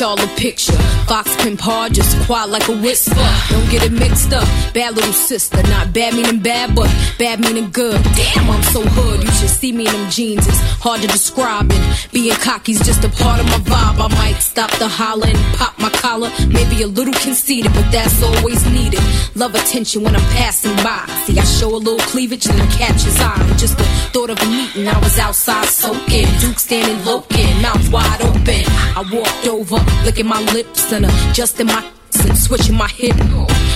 [0.00, 0.76] Y'all a picture.
[1.06, 3.14] Fox pimp hard, just quiet like a whisper.
[3.50, 4.46] Don't get it mixed up.
[4.74, 8.02] Bad little sister, not bad meaning bad, but bad meaning good.
[8.14, 9.22] Damn, I'm so hood.
[9.22, 10.46] You should see me in them jeans.
[10.46, 12.08] It's hard to describe it.
[12.12, 13.98] Being cocky's just a part of my vibe.
[14.04, 16.30] I might stop the holler and pop my collar.
[16.48, 19.00] Maybe a little conceited, but that's always needed.
[19.34, 21.06] Love attention when I'm passing by.
[21.24, 23.54] See, I show a little cleavage, and I catch his eye.
[23.56, 26.26] Just the thought of a meeting, I was outside soaking.
[26.40, 28.64] Duke standing loking, mouth wide open.
[28.96, 31.84] I walked over, Look at my lips and uh, adjusting my
[32.24, 33.14] and switching my hip.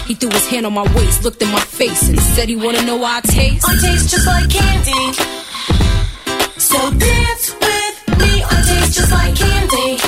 [0.06, 2.82] He threw his hand on my waist, looked in my face, and said he wanna
[2.82, 3.68] know why I taste.
[3.68, 5.12] I taste just like candy.
[6.58, 8.42] So dance with me.
[8.42, 9.98] I taste just like candy.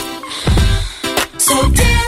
[1.38, 2.01] So dance.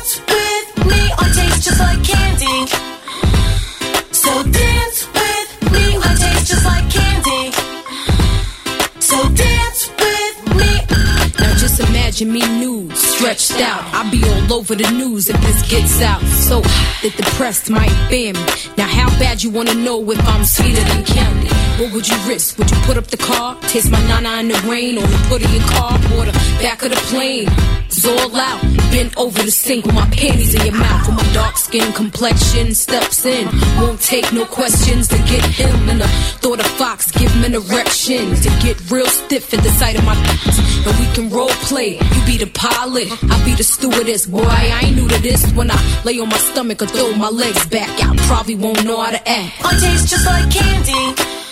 [12.21, 13.83] Imagine me nude, stretched out.
[13.93, 16.23] I'll be all over the news if this gets out.
[16.23, 18.47] So that the press might ban me.
[18.77, 21.64] Now, how bad you wanna know if I'm sweeter than candy?
[21.79, 22.57] What would you risk?
[22.59, 23.59] Would you put up the car?
[23.62, 26.33] Taste my nana in the rain on the hood of your car water?
[26.64, 27.49] back of the plane?
[27.87, 28.62] It's all out.
[28.91, 31.07] Bent over the sink with my panties in your mouth.
[31.07, 33.47] With my dark skin complexion steps in.
[33.81, 36.09] Won't take no questions to get him in the
[36.43, 37.11] thought of fox.
[37.11, 40.59] Give him an erection to get real stiff at the sight of my pants.
[40.87, 41.99] And we can role play.
[42.14, 44.27] You be the pilot, I'll be the stewardess.
[44.27, 45.43] Boy, I ain't new to this.
[45.53, 49.01] When I lay on my stomach or throw my legs back, I probably won't know
[49.01, 49.55] how to act.
[49.64, 51.43] I taste just like candy.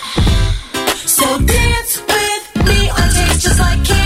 [1.06, 4.01] So dance with me on stage just like candy.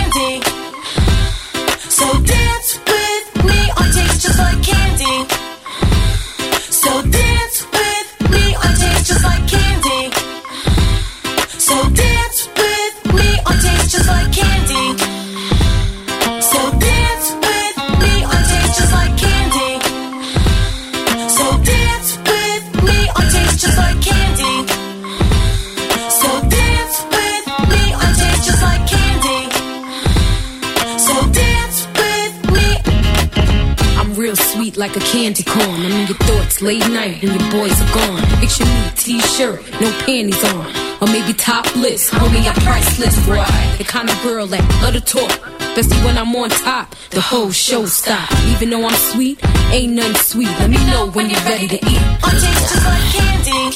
[34.77, 35.81] like a candy corn.
[35.81, 38.21] I'm in your thoughts late night and your boys are gone.
[38.39, 40.67] Picture me, t-shirt, no panties on.
[41.01, 43.43] Or maybe topless, homie, I'm priceless, boy.
[43.77, 45.31] The kind of girl that utter talk.
[45.77, 48.31] Especially when I'm on top, the whole show stop.
[48.47, 49.39] Even though I'm sweet,
[49.71, 50.49] ain't nothing sweet.
[50.59, 52.01] Let me know when you're ready to eat.
[52.23, 53.71] I taste just like candy.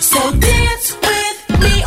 [0.00, 1.82] So dance with me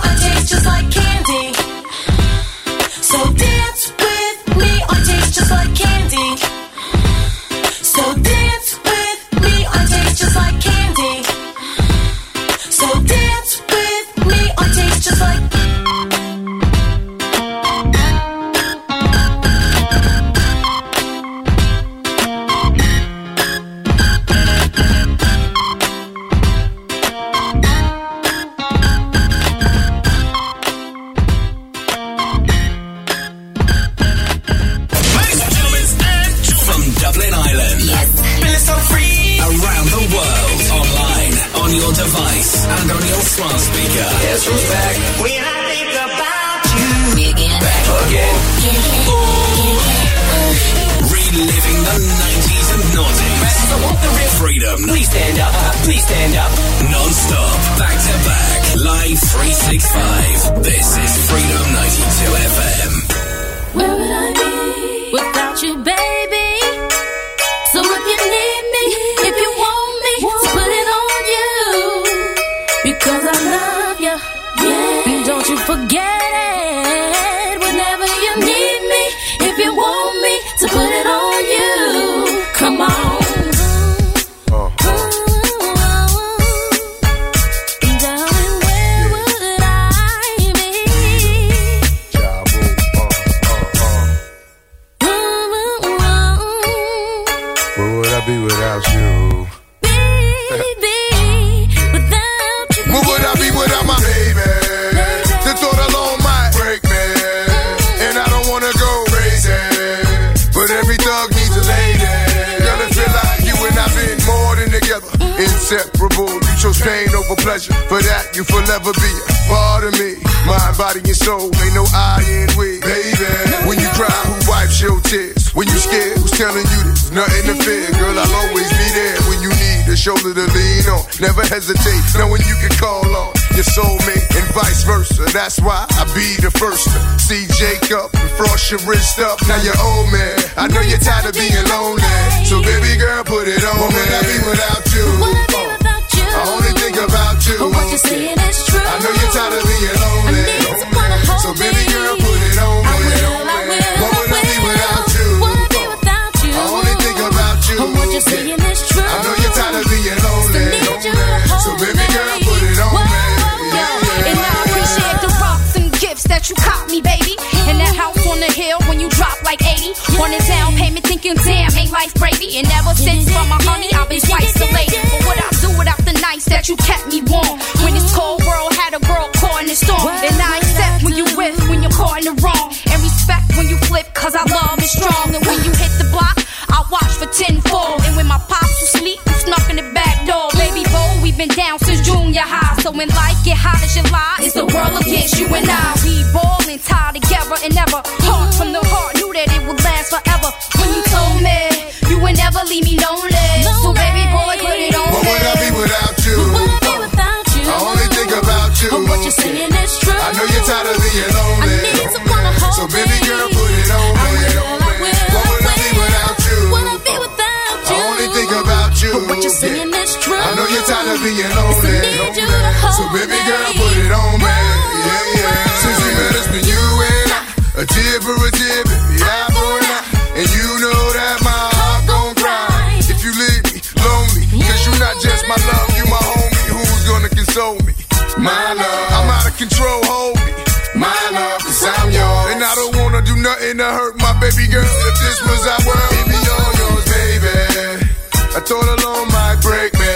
[248.64, 250.14] thought alone might break me.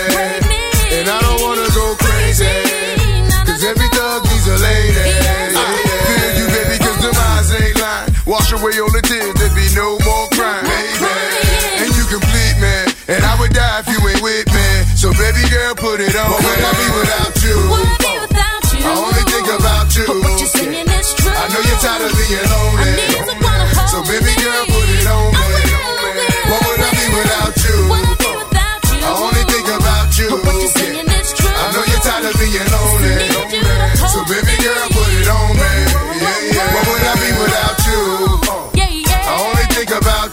[0.95, 2.48] And I don't wanna go crazy.
[3.43, 5.04] Cause every thug needs a lady.
[5.52, 5.68] I
[6.08, 8.10] Feel you, baby, cause the eyes ain't lying.
[8.26, 11.12] Wash away all the tears, there be no more crying, baby.
[11.84, 12.76] And you complete me.
[13.12, 14.68] And I would die if you ain't with me.
[14.95, 16.32] So baby girl, put it on.
[16.32, 17.58] What would I be without you?
[18.88, 20.08] I only think about you.
[20.08, 21.36] But what you're singing is true.
[21.36, 22.76] I know you're tired of being lonely.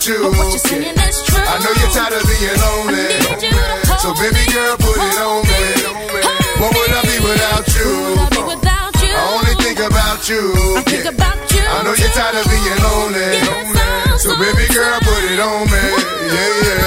[0.05, 0.85] Think about you.
[1.33, 3.09] I know you're tired of being lonely.
[4.05, 5.65] So baby girl, put it on me.
[6.61, 8.13] What would I be without you?
[9.17, 10.53] I only think about you.
[11.65, 13.41] I know you're tired of being lonely.
[14.19, 15.85] So baby girl, put it on me.
[16.29, 16.84] Yeah, yeah.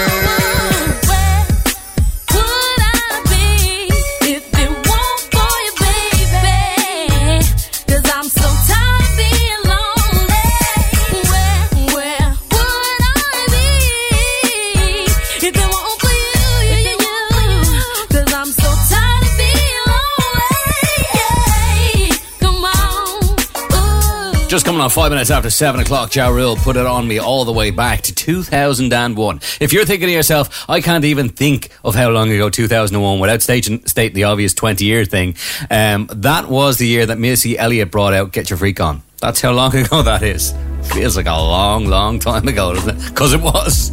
[24.58, 27.46] Just coming on five minutes after seven o'clock, Ja Rule put it on me all
[27.46, 29.40] the way back to 2001.
[29.60, 33.44] If you're thinking to yourself, I can't even think of how long ago 2001 without
[33.44, 35.36] stating, stating the obvious 20 year thing,
[35.70, 39.04] um, that was the year that Missy Elliott brought out Get Your Freak On.
[39.22, 40.56] That's how long ago that is.
[40.92, 43.10] Feels like a long, long time ago, doesn't it?
[43.10, 43.92] Because it was.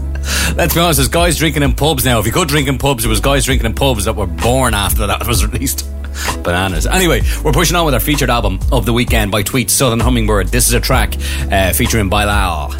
[0.56, 2.20] Let's be honest, there's guys drinking in pubs now.
[2.20, 4.72] If you could drink in pubs, it was guys drinking in pubs that were born
[4.72, 5.86] after that was released.
[6.45, 6.86] Bananas.
[6.86, 10.49] Anyway, we're pushing on with our featured album of the weekend by Tweet Southern Hummingbird.
[10.49, 11.16] This is a track
[11.51, 12.74] uh, featuring Bilal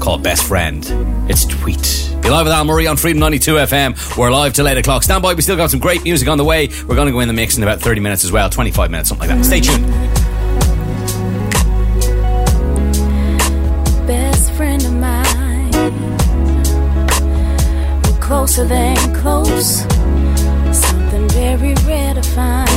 [0.00, 0.84] called Best Friend.
[1.30, 2.10] It's Tweet.
[2.22, 4.16] Be live with Al Murray on Freedom 92 FM.
[4.18, 5.02] We're live till 8 o'clock.
[5.02, 6.68] Stand by, we still got some great music on the way.
[6.86, 9.08] We're going to go in the mix in about 30 minutes as well, 25 minutes,
[9.08, 9.44] something like that.
[9.44, 9.86] Stay tuned.
[14.06, 15.70] best friend of mine.
[18.04, 19.82] We're closer than close.
[20.72, 22.71] Something very rare to find.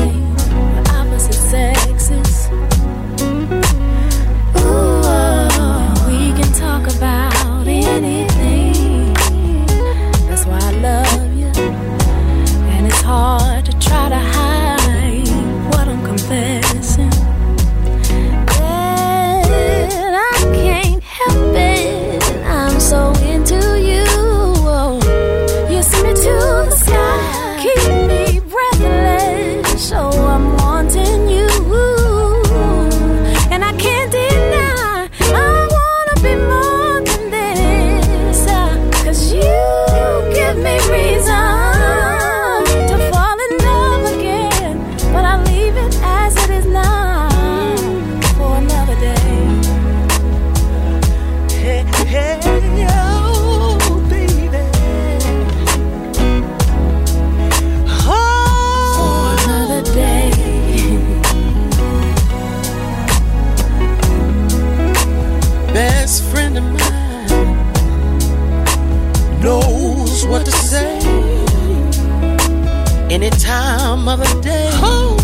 [73.16, 74.70] any time of the day.
[74.84, 75.16] Oh,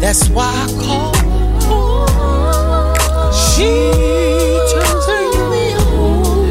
[0.00, 1.12] that's why I call.
[3.30, 3.68] She
[4.72, 5.24] turns her
[5.92, 6.48] on.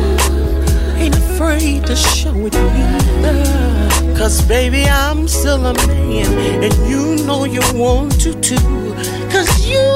[1.02, 4.16] Ain't afraid to show it either.
[4.16, 6.64] Cause baby, I'm still a man.
[6.64, 8.94] And you know you want to too.
[9.34, 9.88] Cause you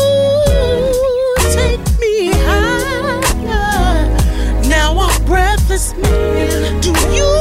[1.53, 3.21] take me higher.
[4.67, 6.81] Now I'm breathless, man.
[6.81, 7.34] Do you?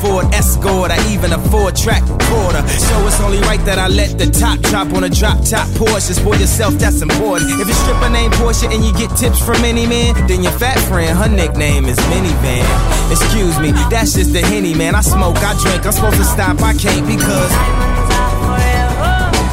[0.00, 2.66] Ford Escort, I even afford track recorder.
[2.68, 6.16] So it's only right that I let the top drop on a drop top Porsche.
[6.22, 7.50] For yourself, that's important.
[7.60, 10.78] If your stripper name Porsche and you get tips from any man, then your fat
[10.88, 12.66] friend, her nickname is Minivan.
[13.10, 14.94] Excuse me, that's just the henny, man.
[14.94, 17.52] I smoke, I drink, I'm supposed to stop, I can't because.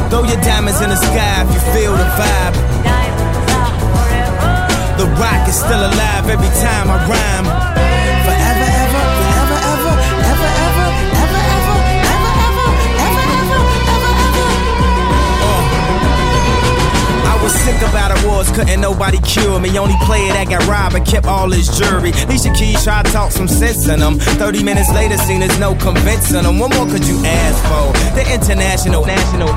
[0.10, 2.56] Throw your diamonds in the sky if you feel the vibe.
[4.98, 7.63] The rock is still alive every time I rhyme.
[17.64, 19.72] Sick about awards, couldn't nobody cure me.
[19.80, 22.12] Only player that got robbed and kept all his jury.
[22.28, 24.20] Alicia Keys tried to talk some sense in them.
[24.20, 26.60] 30 minutes later, seen there's no convincing them.
[26.60, 27.96] What more could you ask for?
[28.20, 29.52] The international, national.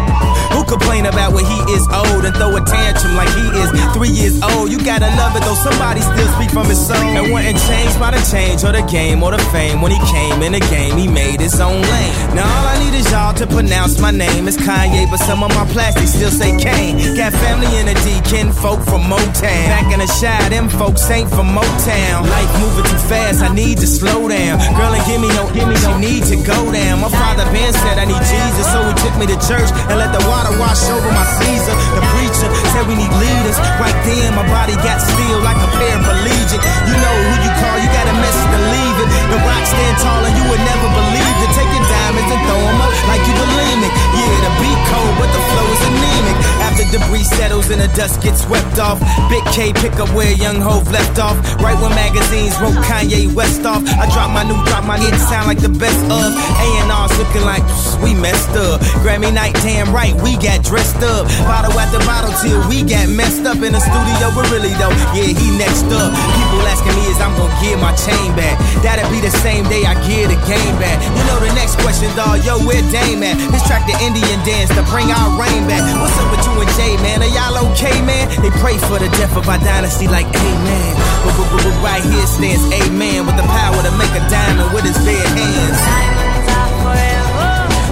[0.55, 4.15] Who complain about what he is old and throw a tantrum like he is three
[4.15, 4.71] years old?
[4.71, 6.97] You gotta love it though, somebody still speak from his soul.
[6.97, 9.83] And wasn't changed by the change or the game or the fame.
[9.83, 12.15] When he came in the game, he made his own lane.
[12.39, 14.47] Now all I need is y'all to pronounce my name.
[14.47, 16.97] It's Kanye, but some of my plastics still say Kane.
[17.17, 19.69] Got family in the D, kin folk from Motown.
[19.71, 22.27] Back in the Chi, them folks ain't from Motown.
[22.29, 24.59] Life moving too fast, I need to slow down.
[24.77, 27.01] Girl, and give me no, give me no need to go down.
[27.01, 30.11] My father Ben said I need Jesus, so he took me to church and let
[30.13, 31.77] the water wash over my Caesar.
[31.97, 33.59] The preacher said we need leaders.
[33.81, 36.61] Right then, my body got still like a paraplegic.
[36.89, 39.09] You know who you call, you got a message to leave it.
[39.31, 41.51] The rock stand tall and you would never believe it.
[41.55, 43.93] Take your diamonds and throw 'em up like you bulimic.
[44.19, 46.37] Yeah, the beat cold, but the flow is anemic.
[46.67, 48.99] After debris settles and the dust gets swept off,
[49.31, 51.39] Big K pick up where Young Hove left off.
[51.63, 55.47] Right when magazines wrote Kanye West off, I drop my new, drop my hit, sound
[55.47, 56.31] like the best of.
[56.35, 57.63] A&R's looking like
[58.03, 58.81] we messed up.
[59.03, 61.27] Grammy night, damn right, we got dressed up.
[61.47, 65.31] Bottle after bottle till we got messed up in the studio, but really though, yeah,
[65.31, 66.11] he next up.
[66.11, 68.59] People asking me is I'm gonna give my chain back.
[68.83, 70.99] That'll be the same day I give the game back.
[71.15, 73.39] You know the next question, dawg, yo, where Dame at?
[73.53, 75.83] This track the Indian dance to bring our rain back.
[76.03, 77.23] What's up with you and Jay, man?
[77.23, 78.29] Are y'all okay, man?
[78.41, 80.93] They pray for the death of our dynasty like amen.
[81.25, 84.73] But, but, but, but right here stands amen with the power to make a diamond
[84.73, 85.81] with his bare hands.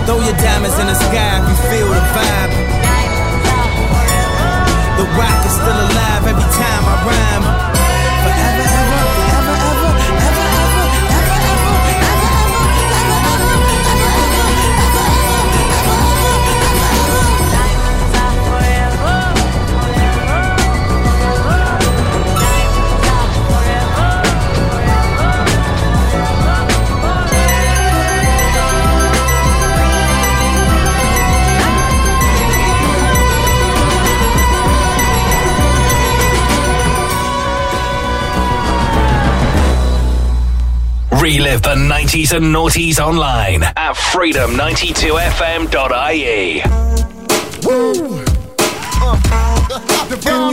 [0.06, 2.52] Throw your diamonds in the sky if you feel the vibe.
[4.96, 7.83] The rock is still alive every time I rhyme.
[41.24, 46.60] Relive the 90s and noughties online at freedom92fm.ie.
[47.64, 48.20] Woo!
[49.00, 49.16] Uh,
[50.10, 50.52] the Mill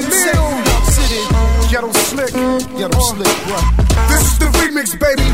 [0.88, 1.27] City,
[1.69, 2.31] Ghetto Slick,
[2.80, 3.68] Ghetto Slick, what?
[4.07, 5.27] This is the remix, baby.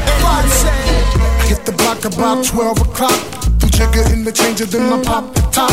[1.48, 3.20] Hit the block about 12 o'clock.
[3.60, 5.70] Two jigger in the changer, then I pop the top.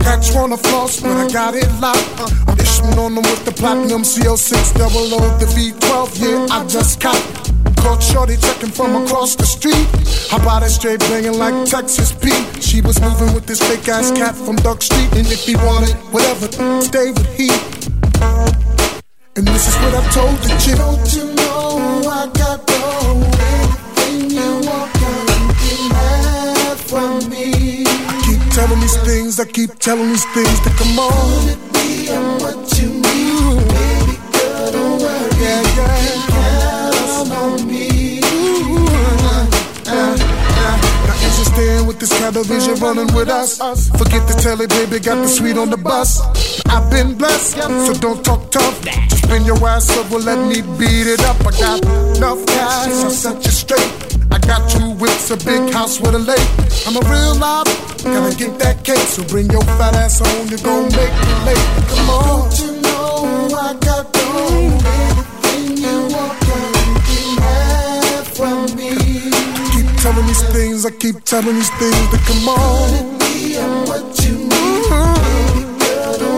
[0.00, 2.08] Catch wanna floss, but I got it locked.
[2.48, 7.02] I'm ishing on them with the platinum CO6 double O, the V12, yeah, I just
[7.02, 7.43] caught.
[7.84, 9.86] Caught Shorty checking from across the street.
[10.30, 12.62] How about it straight banging like Texas Pete?
[12.62, 15.12] She was moving with this fake ass cat from Duck Street.
[15.12, 16.48] And if he wanted whatever,
[16.80, 17.50] stay with he.
[19.36, 20.78] And this is what I've told the chick.
[20.80, 22.80] Don't you know I got the
[23.52, 24.64] anything you
[24.96, 27.84] can have from me.
[27.84, 31.48] I keep telling these things, I keep telling these things to come on.
[31.52, 32.08] It be
[32.40, 33.43] what you need,
[41.94, 43.58] with this television running with us?
[43.90, 46.20] Forget the telly, baby, got the suite on the bus.
[46.66, 47.56] I've been blessed,
[47.86, 48.82] so don't talk tough.
[48.82, 51.38] Just spin your ass up, well, let me beat it up.
[51.46, 51.84] I got
[52.16, 53.92] enough cash, I'll set you straight.
[54.30, 56.50] I got two whips, a big house with a lake.
[56.86, 57.66] I'm a real live,
[58.02, 59.06] gotta get that cake.
[59.14, 61.66] So bring your fat ass home, you're gonna make me late.
[61.94, 62.24] Come on.
[62.26, 64.33] Don't you know I got the
[70.04, 72.90] telling these things, I keep telling these things to come on.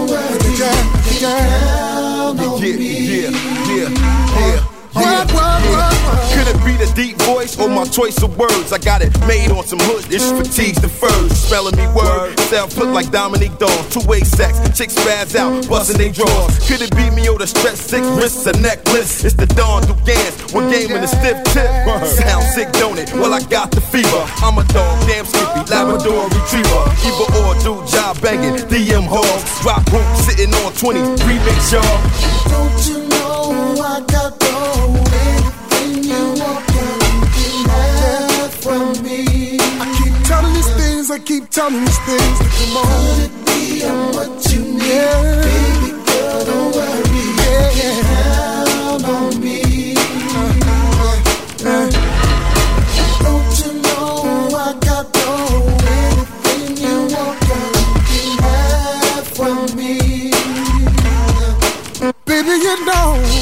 [0.06, 0.46] Worry.
[0.56, 0.78] Yeah,
[1.20, 2.32] yeah,
[2.70, 3.55] yeah,
[4.96, 8.72] Could it be the deep voice or my choice of words?
[8.72, 11.32] I got it made on some hood, this fatigues the furs.
[11.36, 13.88] Spelling me word, self put like Dominique Dawes.
[13.92, 16.58] Two way sex, chicks spaz out, busting they drawers.
[16.66, 19.24] Could it be me or the stretch six wrists, a necklace?
[19.24, 21.68] It's the Dawn Dugans, one game in the stiff tip.
[22.06, 23.12] Sound sick, don't it?
[23.14, 24.24] Well, I got the fever.
[24.40, 26.82] I'm a dog, damn skippy, Labrador retriever.
[27.04, 29.44] Either or, do job banging, DM hogs.
[29.60, 31.84] Drop room, sitting on 20, remix y'all.
[32.48, 33.05] Don't you
[41.26, 42.38] keep telling these things.
[42.38, 44.80] Could it be I'm what you need,
[45.42, 47.06] baby girl, don't worry.
[49.04, 49.94] On me.
[53.22, 54.14] Don't you know
[54.54, 55.06] I got
[56.80, 57.74] you want, girl,
[58.12, 59.92] you have from me.
[62.24, 63.35] Baby, you know.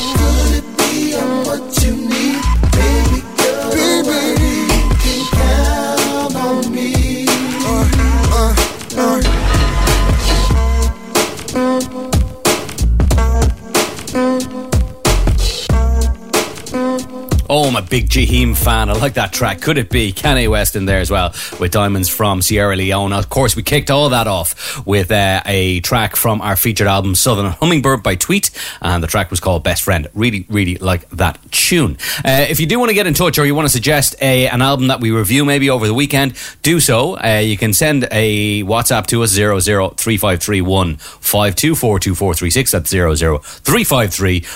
[17.64, 18.90] I'm a big Jaheim fan.
[18.90, 19.62] I like that track.
[19.62, 23.14] Could it be Kanye West in there as well with Diamonds from Sierra Leone?
[23.14, 27.14] Of course, we kicked all that off with uh, a track from our featured album
[27.14, 28.50] Southern Hummingbird by Tweet,
[28.82, 30.06] and the track was called Best Friend.
[30.12, 31.96] Really, really like that tune.
[32.18, 34.46] Uh, if you do want to get in touch or you want to suggest a,
[34.48, 37.16] an album that we review maybe over the weekend, do so.
[37.18, 44.54] Uh, you can send a WhatsApp to us 00353 524 That's 00353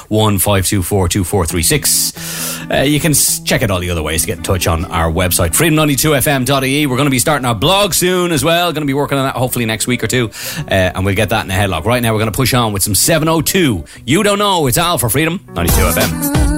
[2.71, 3.15] Uh, you you can
[3.45, 6.87] check out all the other ways to get in touch on our website, freedom92fm.ie.
[6.87, 8.73] We're going to be starting our blog soon as well.
[8.73, 10.31] Going to be working on that hopefully next week or two.
[10.59, 11.85] Uh, and we'll get that in a headlock.
[11.85, 13.85] Right now, we're going to push on with some 702.
[14.05, 14.67] You don't know.
[14.67, 16.58] It's Al for Freedom 92FM.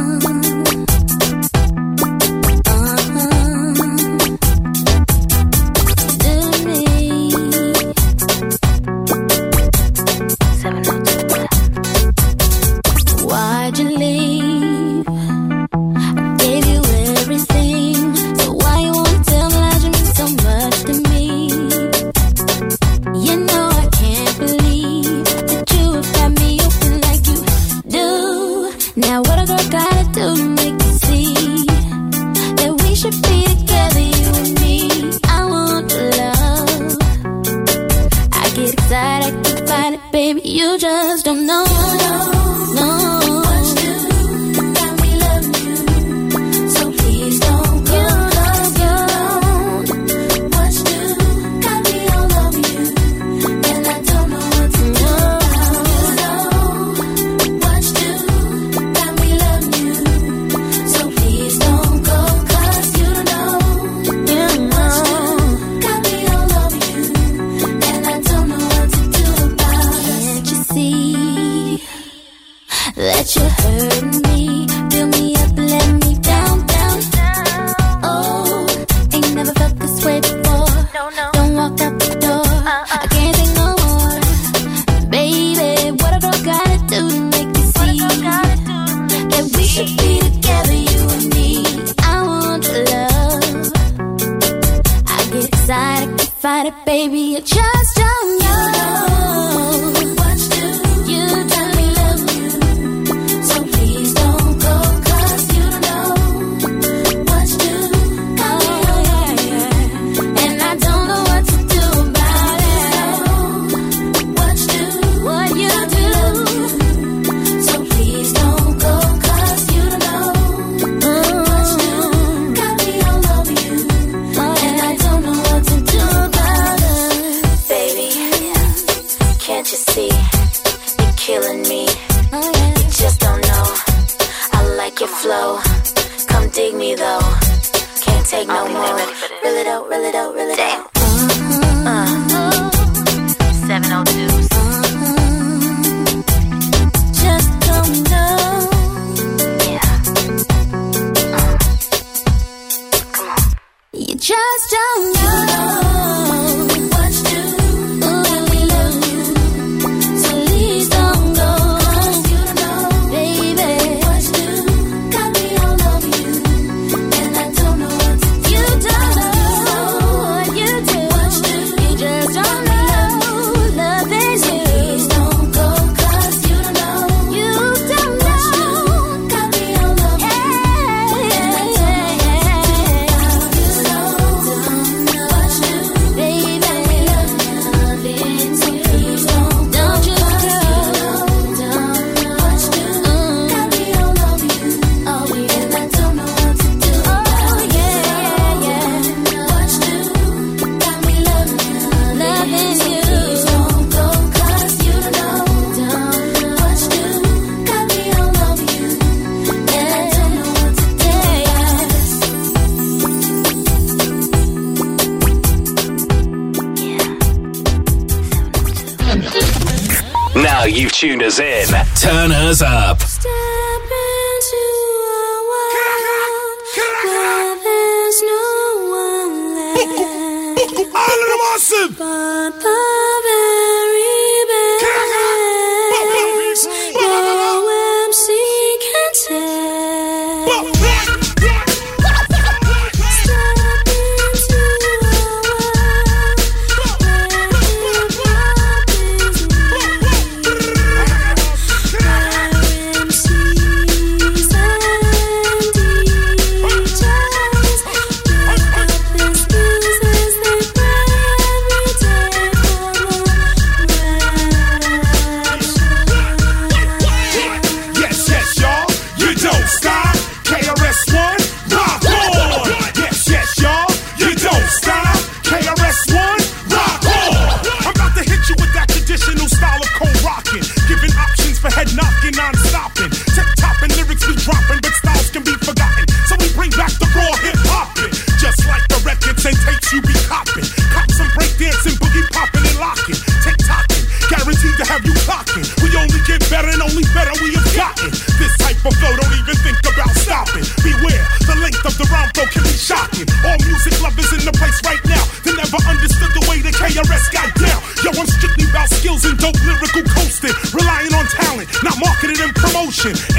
[313.02, 313.29] And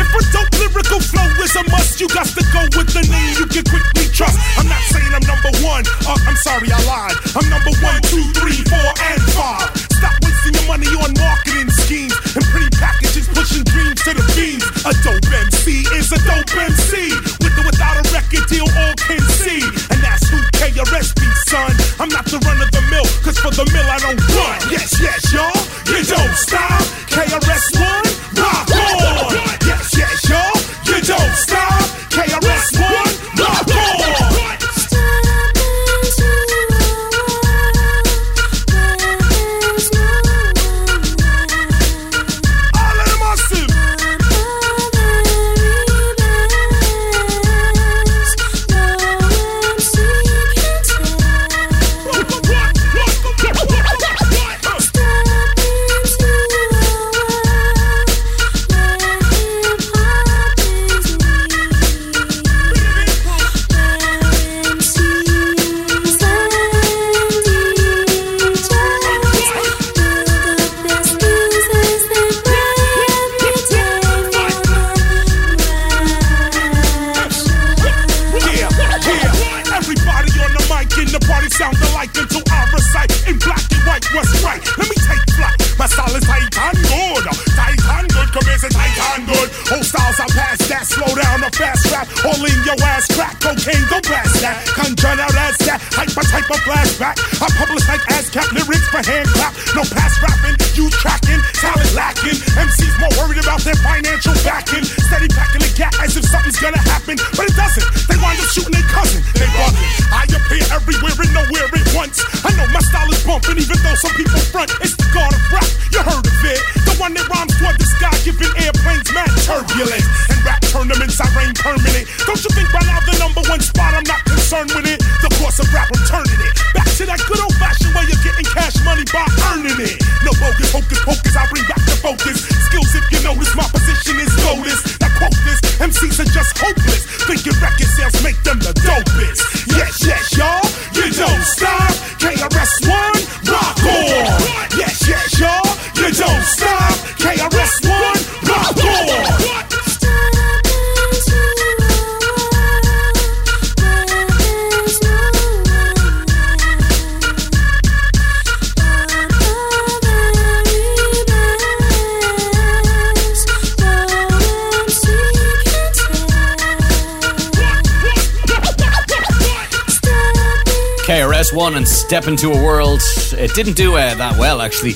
[173.52, 174.94] It didn't do uh, that well, actually,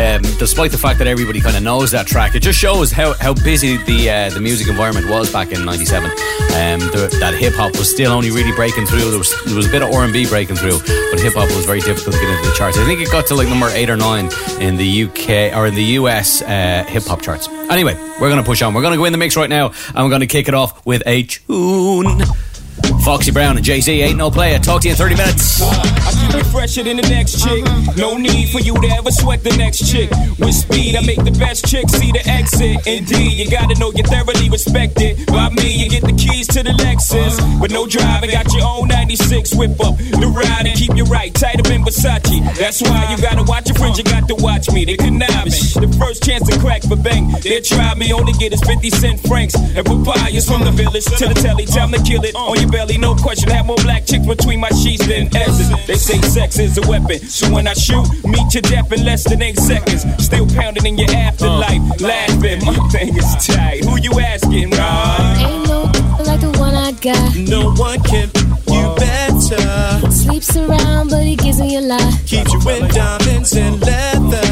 [0.00, 2.34] um, despite the fact that everybody kind of knows that track.
[2.34, 6.10] It just shows how, how busy the uh, the music environment was back in '97.
[6.10, 6.80] Um,
[7.20, 9.10] that hip hop was still only really breaking through.
[9.10, 10.78] There was there was a bit of R and B breaking through,
[11.10, 12.78] but hip hop was very difficult to get into the charts.
[12.78, 15.74] I think it got to like number eight or nine in the UK or in
[15.74, 17.46] the US uh, hip hop charts.
[17.68, 18.72] Anyway, we're gonna push on.
[18.72, 21.02] We're gonna go in the mix right now, and we're gonna kick it off with
[21.04, 22.22] a tune.
[23.08, 24.58] Foxy Brown and Jay Z ain't no player.
[24.58, 25.62] Talk to you in 30 minutes.
[25.62, 27.64] I keep it fresher than the next chick.
[27.96, 30.10] No need for you to ever sweat the next chick.
[30.38, 32.86] With speed, I make the best chick see the exit.
[32.86, 35.24] Indeed, you gotta know you're thoroughly respected.
[35.24, 37.40] By me, you get the keys to the Lexus.
[37.58, 39.96] With no driving, got your own 96 whip up.
[39.96, 42.44] The ride and keep you right, tight up in Versace.
[42.60, 44.84] That's why you gotta watch your friends, you got to watch me.
[44.84, 45.56] They conniving.
[45.80, 47.32] The first chance to crack for bang.
[47.40, 49.56] They try me, only get is 50 cent francs.
[49.56, 51.64] And papayas from the village to the telly.
[51.64, 53.50] Time to kill it on your belly, no question.
[53.50, 55.70] Have more black chicks between my sheets than S's.
[55.86, 57.18] They say sex is a weapon.
[57.20, 60.04] So when I shoot, meet your death in less than eight seconds.
[60.22, 61.80] Still pounding in your afterlife.
[62.02, 62.06] Uh.
[62.06, 63.84] Laughing, my thing is tight.
[63.84, 65.36] Who you asking, Ron?
[65.38, 65.82] Ain't no
[66.24, 67.36] like the one I got.
[67.36, 68.28] No one can
[68.68, 70.10] you better.
[70.10, 72.12] Sleeps around, but he gives me a lot.
[72.26, 74.42] Keeps you in diamonds and leather.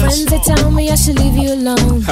[0.00, 2.04] Friends that tell me I should leave you alone.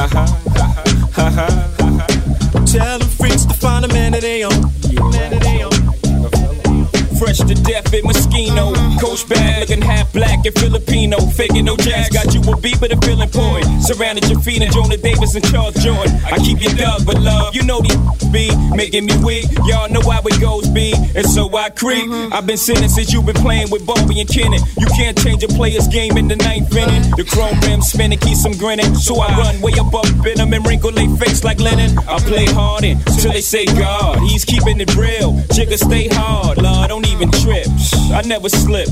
[2.68, 2.98] Ha ha ha ha ha ha.
[2.98, 4.60] Tell them freaks to find a man that they own.
[5.10, 5.77] Man that they own.
[7.28, 8.72] Fresh to death in Moschino.
[8.98, 11.18] Coach bad, looking half black and Filipino.
[11.18, 13.82] Faking no jazz, got you a beat, but a feel important.
[13.82, 16.08] Surrounded your feet and Jonah Davis and Charles Jourdan.
[16.24, 17.96] I keep you dug, but love, you know these
[18.32, 19.44] be making me weak.
[19.64, 20.94] Y'all know how it goes, B.
[21.14, 22.08] And so I creep.
[22.08, 22.32] Mm-hmm.
[22.32, 24.60] I've been sinning since you've been playing with Bobby and Kennan.
[24.78, 27.10] You can't change a player's game in the ninth inning.
[27.16, 28.94] The chrome rim spinning, keeps them grinning.
[28.94, 31.98] So I run way up up in them and wrinkle they face like linen.
[32.08, 34.20] I play hard in till they say God.
[34.20, 35.34] He's keeping it real.
[35.56, 37.66] Jigga stay hard, Lord, don't even trip.
[37.66, 38.12] hip.
[38.12, 38.88] I never slip.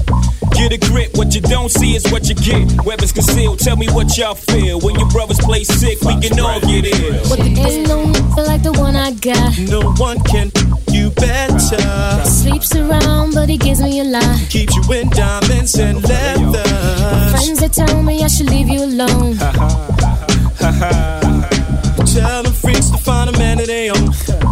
[0.53, 2.85] Get a grip, what you don't see is what you get.
[2.85, 4.81] Weapons concealed, tell me what y'all feel.
[4.81, 7.15] When your brothers play sick, we can all get ill.
[7.29, 9.59] What the Ain't no feel like the one I got.
[9.59, 10.51] No one can
[10.91, 12.25] you better.
[12.25, 14.47] Sleeps around, but he gives me a lie.
[14.49, 16.65] Keeps you in diamonds and leather.
[17.31, 19.37] Friends that tell me I should leave you alone.
[22.15, 24.07] Tell them freaks to find a man that they own.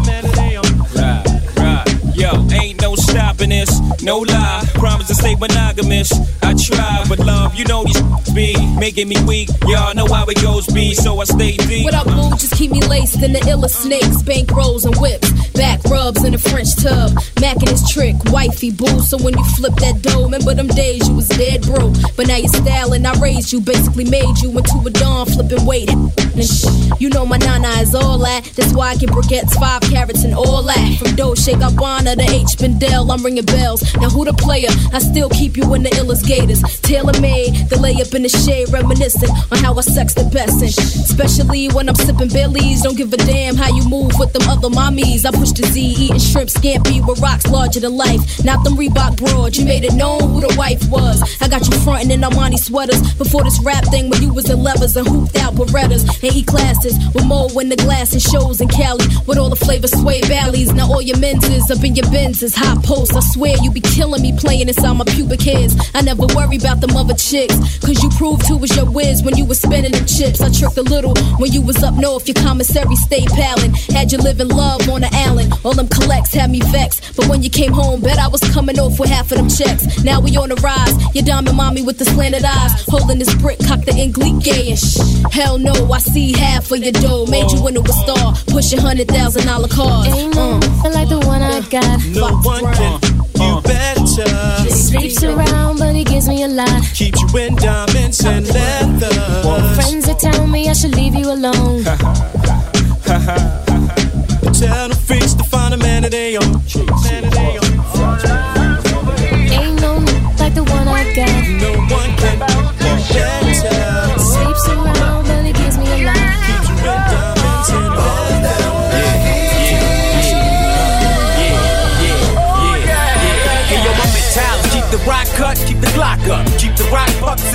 [0.04, 0.64] Man that they own.
[0.94, 1.24] Right,
[1.56, 2.16] right.
[2.16, 4.64] Yo, ain't no stopping No lie.
[4.74, 6.10] Promise to stay monogamous.
[6.42, 8.00] I try, but love, you know these
[8.34, 9.48] be making me weak.
[9.66, 11.84] Y'all know how it goes, be, so I stay deep.
[11.84, 12.30] What up, boo?
[12.36, 16.34] Just keep me laced in the illest snakes, bank rolls and whips, back rubs in
[16.34, 17.12] a French tub.
[17.36, 19.00] Macking his trick, wifey boo.
[19.00, 21.94] So when you flip that dough, remember them days you was dead broke.
[22.16, 25.90] But now you're styling, I raised you, basically made you into a dawn flipping weight.
[26.98, 28.44] You know my nana is all that.
[28.56, 30.98] That's why I get briquettes, five carats, and all that.
[30.98, 32.58] From Dolce Gabbana to H.
[32.58, 33.82] Bendel, I'm ringing bells.
[33.96, 34.68] Now who the player?
[34.92, 36.62] I still keep you in the illest gators.
[36.80, 40.62] Tailor made, the lay up in the shade, reminiscent on how I sex the best.
[40.62, 40.70] And
[41.04, 44.68] especially when I'm sipping Baileys, don't give a damn how you move with them other
[44.68, 45.24] mommies.
[45.24, 48.20] I push the Z, eating shrimp scampi with rocks larger than life.
[48.44, 51.22] Not them Reebok broads, you made it known who the wife was.
[51.40, 54.62] I got you frontin' in Armani sweaters before this rap thing when you was in
[54.62, 58.60] levers and hooped out Berettas and E classes with more when the glass and shows
[58.60, 60.72] in Cali with all the flavor sway valleys.
[60.72, 63.16] Now all your menses up in your Benzes, hot posts.
[63.16, 65.74] I swear you be killing me playing inside my pubic hairs.
[65.94, 69.36] I never worry about them other chicks, cause you proved who was your whiz when
[69.36, 70.40] you was spending them chips.
[70.40, 73.72] I tricked a little when you was up north, your commissary stayed palin'.
[73.94, 75.52] Had you living love on the island.
[75.64, 78.78] All them collects had me vexed, but when you came home, bet I was coming
[78.78, 80.02] off with half of them checks.
[80.04, 83.58] Now we on the rise, your diamond mommy with the slanted eyes, holding this brick,
[83.66, 84.98] cock the English gay and shh.
[85.32, 89.08] Hell no, I see half of your dough, made you into a star, pushing hundred
[89.08, 90.08] thousand dollar cars.
[90.08, 92.04] Ain't no feel like the one I uh, got.
[92.06, 94.62] No one can you better.
[94.62, 96.82] He Sleeps around, but he gives me a lot.
[96.94, 99.14] Keeps you in diamonds and leather.
[99.74, 101.84] Friends that tell me I should leave you alone.
[104.54, 106.44] Tell the freaks to find a man that they own.
[106.44, 106.60] Oh.
[107.04, 107.60] Man that they own.
[107.62, 107.63] Oh.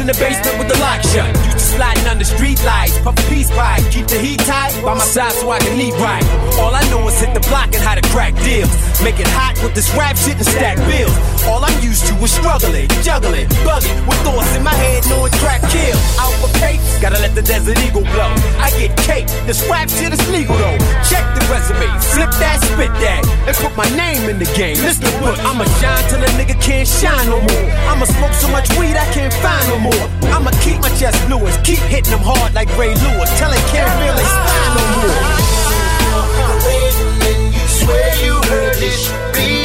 [0.10, 1.30] The basement with the lock shut.
[1.46, 3.84] Used to sliding under street lights, puff a peace pipe.
[3.92, 6.26] Keep the heat tight by my side so I can eat right.
[6.58, 8.74] All I know is hit the block and how to crack deals.
[9.04, 11.14] Make it hot with this rap shit and stack bills.
[11.46, 15.62] All I'm used to is struggling, juggling, bugging with thoughts in my head knowing crack
[15.70, 15.98] kill.
[16.18, 16.50] Out for
[17.02, 18.32] gotta let the desert eagle blow.
[18.60, 20.78] I get cake, this rap shit is legal though.
[21.08, 24.76] Check the resume, flip that, spit that, and put my name in the game.
[24.84, 27.68] Listen, look, I'ma shine till a nigga can't shine no more.
[27.88, 29.99] I'ma smoke so much weed I can't find no more.
[30.34, 34.24] I'ma keep my chest Lewis, keep hitting them hard like Ray Lewis, telling Karen they
[34.24, 35.18] spine no more.
[37.68, 39.59] Swear you heard this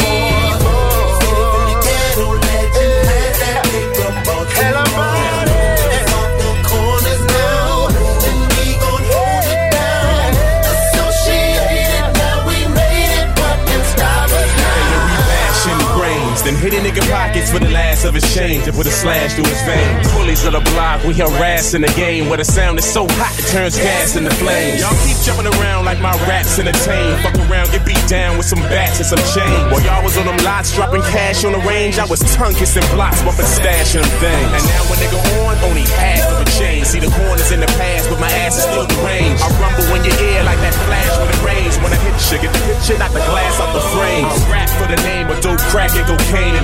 [16.74, 19.62] a nigga pockets for the last of his change and put a slash through his
[19.62, 20.10] veins.
[20.12, 23.46] Bullies of the block, we harassing the game where the sound is so hot it
[23.50, 24.80] turns gas into flames.
[24.80, 27.14] Y'all keep jumping around like my raps entertain.
[27.22, 29.64] Fuck around, get beat down with some bats and some chains.
[29.70, 32.86] While y'all was on them lots dropping cash on the range, I was tongue kissing
[32.94, 34.50] blocks, bumping stash and things.
[34.50, 36.84] And now when nigga on, only half of a chain.
[36.84, 39.38] See the corners in the past, but my ass is still the range.
[39.38, 41.78] I rumble in your ear like that flash when it rains.
[41.78, 44.26] When I hit shit, get the picture, knock the glass off the frame.
[44.26, 46.63] I rap for the name of dope, crack, and cocaine,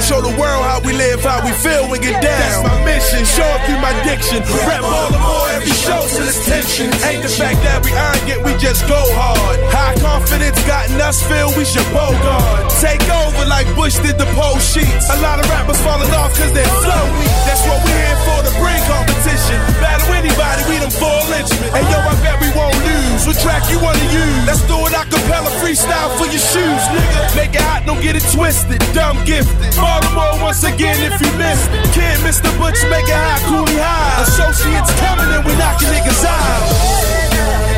[0.00, 2.34] Show the world how we live, how we feel when get down.
[2.34, 3.22] That's my mission.
[3.22, 4.42] Show up through my diction.
[4.66, 6.90] Rap all the more every show till it's tension.
[7.06, 9.60] Ain't the fact that we iron it, we just go hard.
[9.70, 12.66] High confidence gotten us feel we should bogard.
[12.80, 15.06] Take over like Bush did the pole sheets.
[15.12, 17.06] A lot of rappers falling off cause they're flow.
[17.44, 19.58] That's what we're here for to bring competition.
[19.78, 21.70] Battle anybody, we them four lynchmen.
[21.76, 23.28] And yo, I bet we won't lose.
[23.28, 24.42] What track you wanna use?
[24.48, 27.20] Let's do it a cappella freestyle for your shoes, nigga.
[27.36, 28.80] Make it hot, don't get it twisted.
[28.96, 29.70] Dumb gifted.
[29.90, 31.66] Baltimore once again if you miss.
[31.90, 32.46] Kid, Mr.
[32.58, 34.22] Butch, make high, coolie high.
[34.22, 37.69] Associates coming and we knocking niggas out.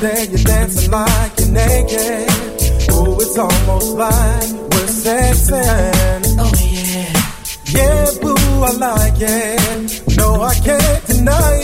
[0.00, 2.28] Then you're dancing like you're naked.
[2.90, 6.36] Oh, it's almost like we're sexing.
[6.38, 7.12] Oh yeah.
[7.64, 10.16] Yeah, boo, I like it.
[10.18, 11.55] No, I can't deny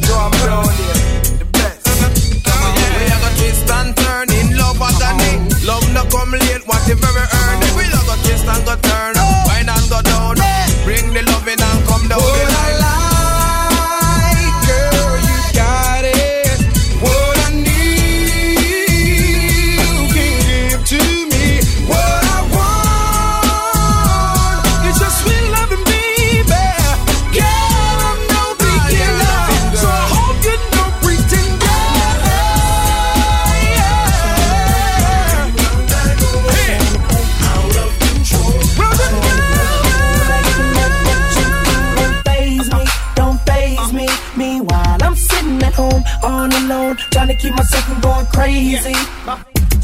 [0.00, 0.64] Joe Brown.
[1.38, 1.84] The best.
[2.44, 5.48] Come on, we are gonna twist and turn in love agony.
[5.66, 6.61] Love no come late
[48.62, 48.94] easy.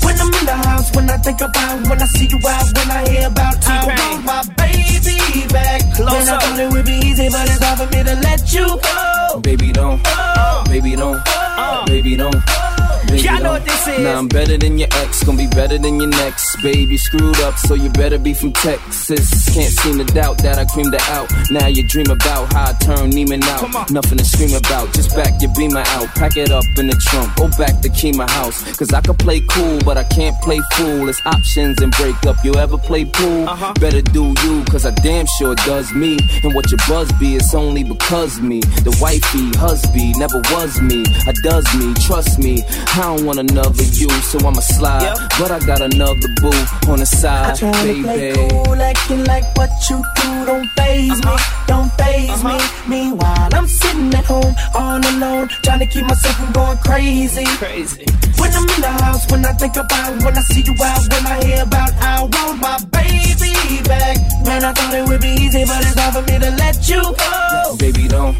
[0.03, 2.91] When I'm in the house, when I think about, when I see you out, when
[2.91, 5.81] I hear about, I want my baby back.
[5.97, 8.53] Close Man, I thought it would be easy, but it's hard for me to let
[8.53, 9.41] you go.
[9.41, 10.01] Baby, don't.
[10.07, 10.65] Oh.
[10.69, 11.21] Baby, don't.
[11.27, 11.85] Oh.
[11.87, 12.35] Baby, don't.
[12.37, 12.43] Oh.
[12.45, 12.68] Baby, don't.
[13.09, 14.01] Baby, Y'all know what this is.
[14.01, 16.63] Nah, I'm better than your ex, gonna be better than your next.
[16.63, 19.49] Baby screwed up, so you better be from Texas.
[19.55, 21.33] Can't seem to doubt that I creamed it out.
[21.51, 23.91] Now you dream about how I turned Neiman out.
[23.91, 26.09] Nothing to scream about, just back your beamer out.
[26.17, 28.61] Pack it up in the trunk, go back to Kima house.
[28.77, 31.09] Cause I could play cool, but I can't play fool.
[31.09, 32.37] It's options and break up.
[32.45, 33.49] You ever play pool?
[33.49, 33.73] Uh-huh.
[33.81, 36.19] Better do you, cause I damn sure does me.
[36.45, 38.61] And what your buzz be, it's only because me.
[38.61, 41.05] The wifey, husby, never was me.
[41.27, 42.63] I does me, trust me.
[42.99, 45.15] I don't want another you, so I'ma slide.
[45.39, 46.51] But I got another boo
[46.91, 51.31] on the side, Trying to play cool, acting like what you do don't phase me,
[51.31, 51.66] uh-huh.
[51.69, 52.51] don't phase me.
[52.51, 52.89] Uh-huh.
[52.91, 57.47] Meanwhile, I'm sitting at home all alone, trying to keep myself from going crazy.
[57.62, 58.05] Crazy.
[58.35, 61.27] When I'm in the house, when I think about, when I see you out, when
[61.27, 64.19] I hear about, I want my baby back.
[64.43, 67.03] Man, I thought it would be easy, but it's hard for me to let you
[67.15, 67.77] go.
[67.79, 68.35] Baby don't,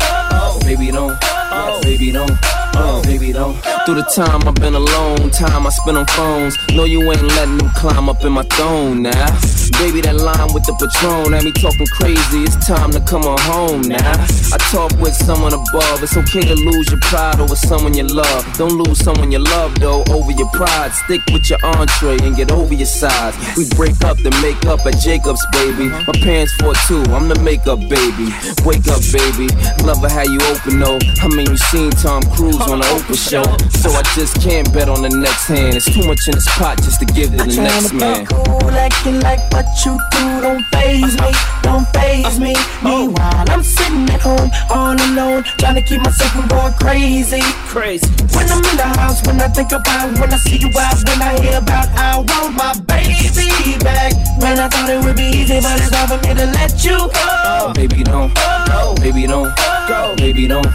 [0.67, 1.15] baby don't,
[1.51, 2.31] Oh, baby don't,
[2.77, 3.57] oh, baby don't.
[3.87, 6.57] Through the time I've been alone, time I spent on phones.
[6.75, 9.33] No, you ain't letting them climb up in my throne now.
[9.79, 12.43] Baby, that line with the patron had me talking crazy.
[12.43, 14.13] It's time to come on home now.
[14.51, 16.03] I talk with someone above.
[16.03, 18.43] It's okay to lose your pride over someone you love.
[18.59, 20.91] Don't lose someone you love though over your pride.
[20.93, 23.39] Stick with your entree and get over your size.
[23.57, 25.87] We break up then make up at Jacob's, baby.
[25.89, 27.07] My parents fought too.
[27.15, 28.35] I'm the makeup baby.
[28.67, 29.47] Wake up, baby.
[29.87, 30.99] Love it how you open though.
[31.23, 33.47] I mean, you seen Tom Cruise on the Oprah show,
[33.79, 35.77] so I just can't bet on the next hand.
[35.79, 38.11] It's too much in this pot just to give to the Trying next to play
[38.11, 38.27] man.
[38.27, 41.31] cool, acting like what you do don't phase me,
[41.63, 42.59] don't phase me.
[42.83, 47.43] Meanwhile, I'm sitting at home all alone, trying to keep myself from going crazy.
[47.71, 48.11] Crazy.
[48.35, 51.23] When I'm in the house, when I think about, when I see you out, when
[51.23, 54.11] I hear about, I want my baby back.
[54.43, 56.99] Man, I thought it would be easy, but it's hard for me to let you
[56.99, 57.73] go.
[57.79, 58.99] Baby don't, oh.
[58.99, 59.55] baby don't,
[59.87, 60.67] Go, baby don't,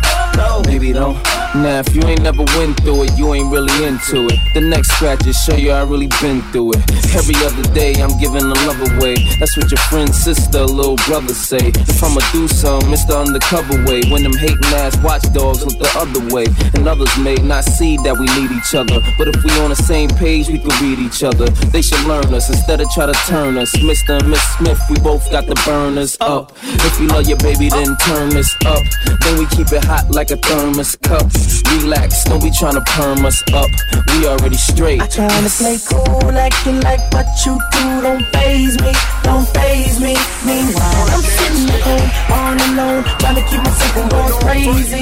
[0.64, 1.22] baby don't.
[1.56, 4.40] Now if you ain't never went through it, you ain't really into it.
[4.56, 6.82] The next scratches show you I really been through it.
[7.14, 9.16] Every other day I'm giving the love away.
[9.40, 11.70] That's what your friend, sister, little brother say.
[11.70, 14.02] If I'ma do something, it's the undercover way.
[14.10, 18.18] When them hating ass watchdogs look the other way, and others may not see that
[18.18, 19.00] we need each other.
[19.18, 21.46] But if we on the same page, we can read each other.
[21.70, 23.70] They should learn us instead of try to turn us.
[23.78, 24.18] Mr.
[24.18, 26.52] and Miss Smith, we both got the burners up.
[26.64, 28.82] If you love your baby, then turn this up.
[29.22, 31.26] Then we keep it hot like a thermos cup.
[31.72, 33.70] Relax, don't be trying to perm us up.
[34.08, 35.02] We already straight.
[35.10, 38.92] Trying to play cool, acting like what you do don't phase me,
[39.24, 40.16] don't phase me.
[40.46, 45.02] Meanwhile, I'm sitting at home all alone, trying to keep myself from going crazy.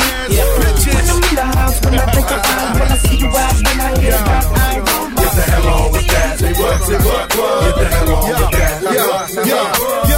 [0.82, 3.80] When I'm in the house, when I think about, when I see you out, when
[3.82, 6.40] I hear about, I want my Get the hell on with that.
[6.40, 7.62] Say what, say what, what?
[7.62, 8.82] Get the hell on with that.
[8.82, 9.06] Yo,
[9.44, 9.62] yo, yo,
[10.02, 10.11] why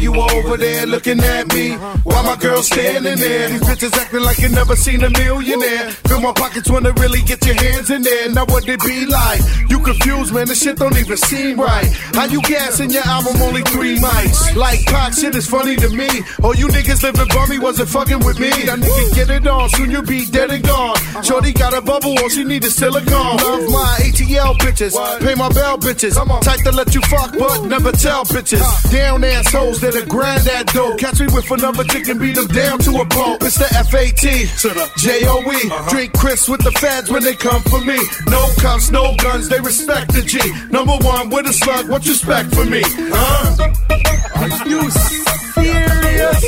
[0.00, 1.72] you over there looking at me?
[2.04, 3.48] Why my girl standing there?
[3.48, 5.90] These bitches acting like you never seen a millionaire.
[6.08, 8.30] Fill my pockets wanna really get your hands in there.
[8.30, 9.40] Now what it be like?
[9.68, 10.46] You confused, man.
[10.46, 11.86] This shit don't even seem right.
[12.14, 14.56] How you gassing your album only three mics?
[14.56, 16.08] Like pop shit is funny to me.
[16.42, 18.50] Oh, you niggas living bummy wasn't fucking with me.
[18.50, 20.96] That nigga get it on, soon you'll be dead and gone.
[21.22, 23.36] Shorty got a bubble, all she need is silicone.
[23.36, 26.14] Love my ATL bitches, pay my bell bitches.
[26.42, 28.64] Type to let you fuck, but never tell bitches.
[28.90, 30.98] Down assholes that are granddad dope.
[30.98, 33.42] Catch me with another chick and beat them down to a pulp.
[33.42, 34.24] It's the FAT,
[34.96, 35.44] J-O-E.
[35.44, 35.90] Uh-huh.
[35.90, 37.98] Drink Chris with the feds when they come for me.
[38.28, 40.40] No cuffs, no guns, they respect the G.
[40.70, 42.82] Number one with a slug, what you expect for me?
[42.84, 43.56] Huh?
[44.36, 46.44] Are you serious?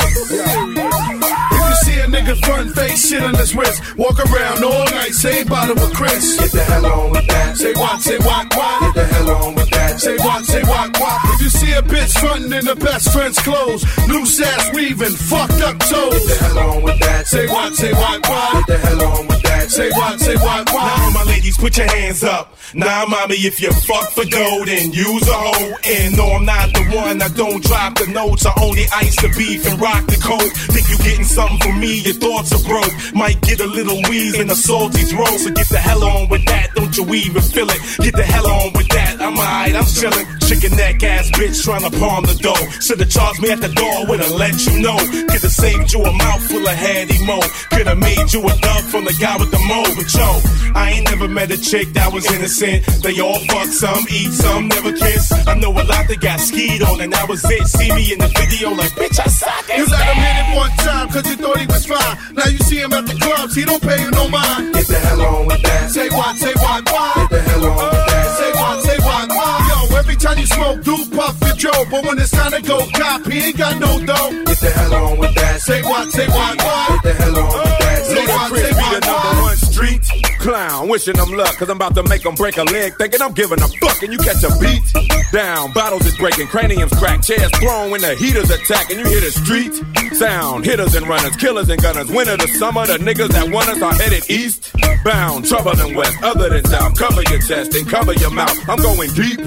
[2.06, 5.12] If you see a nigga front face shit on his wrist, walk around all night,
[5.12, 6.38] say bottom with Chris.
[6.38, 7.56] Get the hell on with that.
[7.56, 8.80] Say what, say what, what?
[8.80, 10.00] Get the hell on with that.
[10.00, 11.20] Say what, say what, what?
[11.34, 15.60] If you see a bitch frontin' in the best friend's clothes, loose ass weaving, fucked
[15.62, 16.26] up toes.
[16.26, 17.26] Get the hell on with that.
[17.26, 18.66] Say what, say what, what?
[18.66, 19.70] Get the hell on with that.
[19.70, 20.96] Say what, say what, what?
[20.96, 22.54] Now, my ladies, put your hands up.
[22.74, 25.74] Now, mommy, if you fuck for dough, then use a hoe.
[25.86, 27.20] And no, I'm not the one.
[27.22, 28.46] I don't drop the notes.
[28.46, 30.52] I only ice the beef and rock the coke.
[30.70, 32.00] Think you getting something from me?
[32.06, 32.94] Your thoughts are broke.
[33.14, 35.42] Might get a little wheeze in a salty throat.
[35.42, 36.70] So get the hell on with that.
[36.76, 37.80] Don't you even feel it?
[37.98, 39.20] Get the hell on with that.
[39.20, 40.22] I'm alright, I'm chillin'.
[40.46, 42.54] Chicken neck ass bitch trying to palm the dough.
[42.78, 44.94] Should've charged me at the door, would've let you know.
[45.26, 47.40] Could've saved you a mouthful of heady mo.
[47.74, 49.82] Could've made you a dub from the guy with the mo.
[49.98, 50.30] But yo,
[50.78, 52.86] I ain't never met a chick that was innocent.
[53.02, 55.32] They all fuck some, eat some, never kiss.
[55.48, 57.66] I know a lot that got skied on, and that was it.
[57.66, 59.78] See me in the video like, bitch, I suck it.
[59.78, 62.34] You let him hit it one time cause you thought he was fine.
[62.34, 64.74] Now you see him at the clubs, he don't pay you no mind.
[64.74, 65.90] Get the hell on with that.
[65.90, 67.14] Say what, say what, what?
[67.16, 68.26] Get the hell on with that.
[68.38, 69.58] Say what, say what, what?
[69.70, 71.84] Yo, every time you smoke, do puff your Joe.
[71.90, 74.30] But when it's time to go cop, he ain't got no dough.
[74.44, 75.60] Get the hell on with that.
[75.60, 76.88] Say what, say what, what?
[76.90, 78.04] Get the hell on with that.
[78.04, 80.88] Say what, say Chris be the what, number one street clown.
[80.88, 83.60] wishing them luck, cause I'm about to make them break a leg, thinking I'm giving
[83.60, 84.84] a fuck, and you catch a beat.
[85.32, 89.20] Down, bottles is breaking, craniums crack, chairs thrown when the heaters attack, and you hear
[89.20, 89.74] the street
[90.14, 90.64] sound.
[90.64, 93.94] Hitters and runners, killers and gunners, winter to summer, the niggas that want us are
[93.94, 94.72] headed east.
[95.04, 96.96] Bound, trouble and west, other than south.
[96.96, 98.56] Cover your chest and cover your mouth.
[98.68, 99.40] I'm going deep.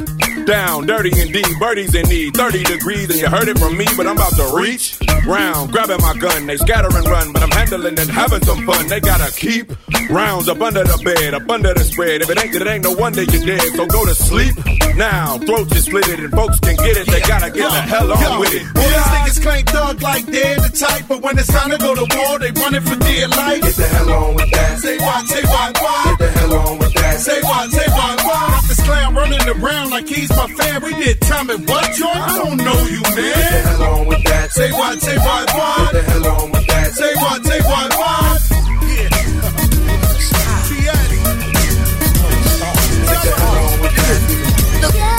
[0.45, 2.35] Down, dirty and deep, birdies in need.
[2.35, 4.99] 30 degrees, and you heard it from me, but I'm about to reach.
[5.25, 8.87] Round, grabbing my gun, they scatter and run, but I'm handling and having some fun.
[8.87, 9.71] They gotta keep
[10.09, 12.21] rounds up under the bed, up under the spread.
[12.21, 14.53] If it ain't, it ain't no wonder you're dead, so go to sleep.
[14.95, 18.11] Now, throats is split it, and folks can get it, they gotta get the hell
[18.11, 18.65] on with it.
[18.75, 21.93] All these niggas claim thug like they're the type, but when it's time to go
[21.95, 23.61] to war, they running for dear life.
[23.61, 24.79] Get the hell on with that.
[24.79, 26.05] Say what, say what, what?
[26.05, 27.19] Get the hell on with that.
[27.19, 28.67] Say what, say what, what?
[28.67, 30.83] This clown running around like he's my fan.
[30.83, 32.17] We did time and what, joint?
[32.17, 33.15] I don't know you, man.
[33.15, 34.51] Get the hell on with that.
[34.51, 35.93] Say what, say what, what?
[35.93, 36.91] Get the hell on with that.
[36.91, 38.41] Say what, say what, what?
[44.93, 45.18] Yeah,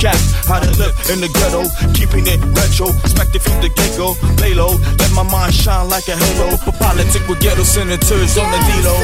[0.01, 1.61] cats how to live in the ghetto,
[1.93, 2.89] keeping it retro.
[3.05, 6.57] Expected from the get go, lay low, let my mind shine like a halo.
[6.57, 8.97] For politics with ghetto senators on the D-Lo.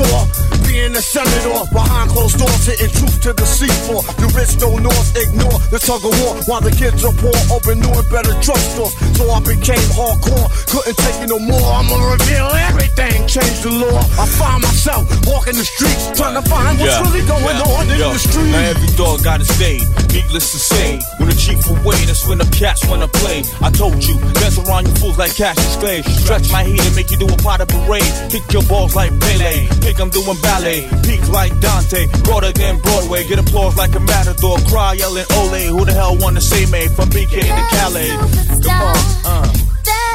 [0.00, 0.37] Eyes
[1.02, 1.24] sore.
[1.24, 4.02] Being a senator behind closed doors, hitting truth to the seafloor.
[4.18, 7.34] The rich don't north ignore the tug of war while the kids are poor.
[7.54, 10.48] Open new and better drugstores, so I became hardcore.
[10.70, 11.62] Couldn't take it no more.
[11.62, 13.98] I'ma reveal everything, change the law.
[14.18, 17.84] I find myself walking the streets, trying to find what's Yeah, really going yeah, on
[17.90, 18.12] in yo.
[18.12, 18.50] the street.
[18.50, 19.78] Now every dog got his day.
[20.12, 23.44] Needless to say, when the chief away, that's when the cats wanna play.
[23.60, 26.02] I told you, dance around you fools like Cassius Clay.
[26.02, 28.08] Stretch my heat and make you do a pot of parade.
[28.30, 29.66] Kick your balls like Pele.
[29.84, 30.87] Think I'm doing ballet.
[31.04, 32.06] Peak like Dante.
[32.24, 33.26] Broader than Broadway.
[33.26, 34.58] Get applause like a matador.
[34.68, 35.62] Cry yelling Ole.
[35.76, 38.10] Who the hell wanna say me from BK to Calais?
[38.62, 39.52] Come on, uh.
[39.86, 40.14] Yeah,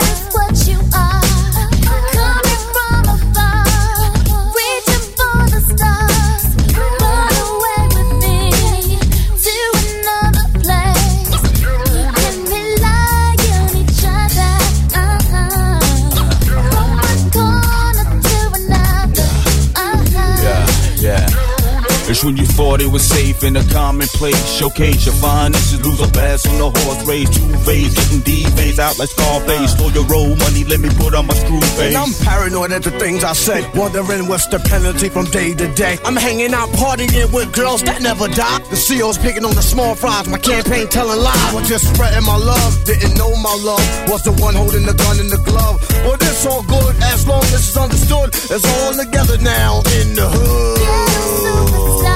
[22.23, 24.39] It's when you thought it was safe in a commonplace.
[24.55, 27.27] Showcase your finances, lose a pass on the horse race.
[27.27, 29.59] Two phase, getting D phase out like Scarface.
[29.59, 29.75] Uh.
[29.75, 31.91] Stole your roll money, let me put on my screw face.
[31.93, 35.67] And I'm paranoid at the things I said, wondering what's the penalty from day to
[35.75, 35.99] day.
[36.05, 38.59] I'm hanging out partying with girls that never die.
[38.71, 41.35] The CEO's picking on the small fries, my campaign telling lies.
[41.35, 44.93] I was just spreading my love, didn't know my love was the one holding the
[44.93, 45.83] gun in the glove.
[46.07, 48.29] Well, this all good as long as it's understood.
[48.31, 52.12] It's all together now in the hood.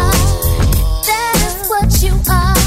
[2.30, 2.67] All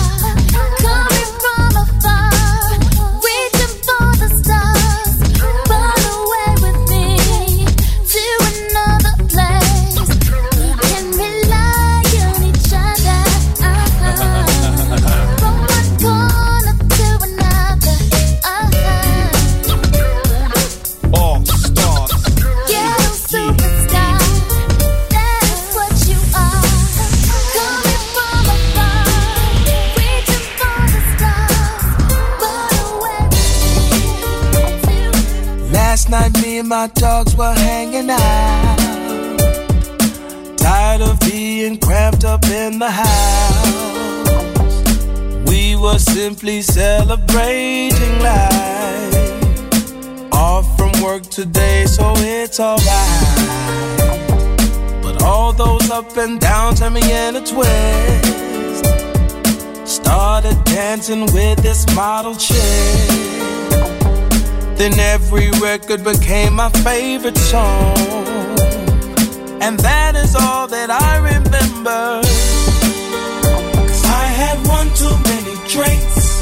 [36.71, 38.79] my dogs were hanging out.
[40.57, 43.11] Tired of being cramped up in the house.
[45.51, 49.53] We were simply celebrating life.
[50.33, 53.37] Off from work today, so it's alright.
[55.03, 58.85] But all those up and downs had me in a twist.
[59.85, 63.60] Started dancing with this model chick.
[64.81, 67.99] Then every record became my favorite song.
[69.61, 72.23] And that is all that I remember.
[73.89, 76.41] Cause I had one too many drinks.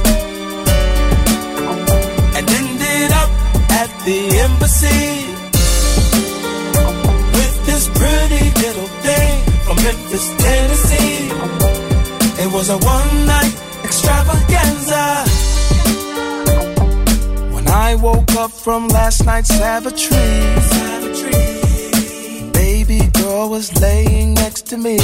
[2.39, 3.31] And ended up
[3.75, 5.35] at the embassy.
[7.35, 9.35] With this pretty little thing
[9.67, 11.27] from Memphis, Tennessee.
[12.41, 15.38] It was a one night extravaganza.
[17.91, 20.19] I woke up from last night's savagery,
[22.53, 24.99] baby girl was laying next to me.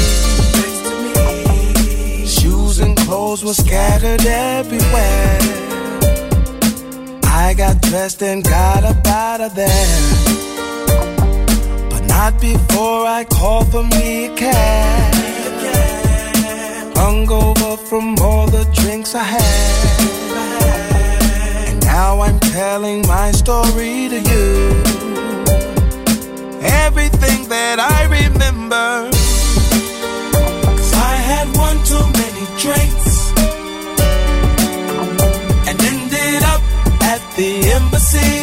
[2.27, 5.39] Shoes and clothes were scattered everywhere.
[7.25, 10.01] I got dressed and got up out of there.
[11.89, 15.15] But not before I called for me a cab.
[16.97, 20.54] Hungover from all the drinks I had.
[22.01, 24.49] Now I'm telling my story to you.
[26.83, 28.89] Everything that I remember.
[30.77, 33.15] Cause I had one too many drinks.
[35.69, 36.63] And ended up
[37.13, 38.43] at the embassy.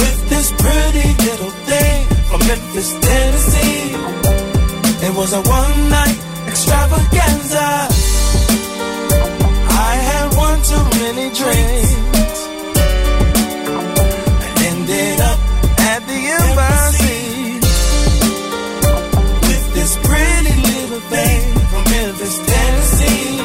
[0.00, 3.82] With this pretty little thing from Memphis, Tennessee.
[5.06, 7.95] It was a one night extravaganza.
[10.56, 12.40] I one too many drinks.
[14.44, 15.38] And ended up
[15.92, 17.60] at the embassy.
[19.48, 23.38] With this pretty little thing from Memphis, Tennessee.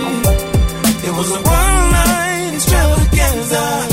[1.08, 2.52] It was a one night.
[2.54, 3.91] Extravaganza.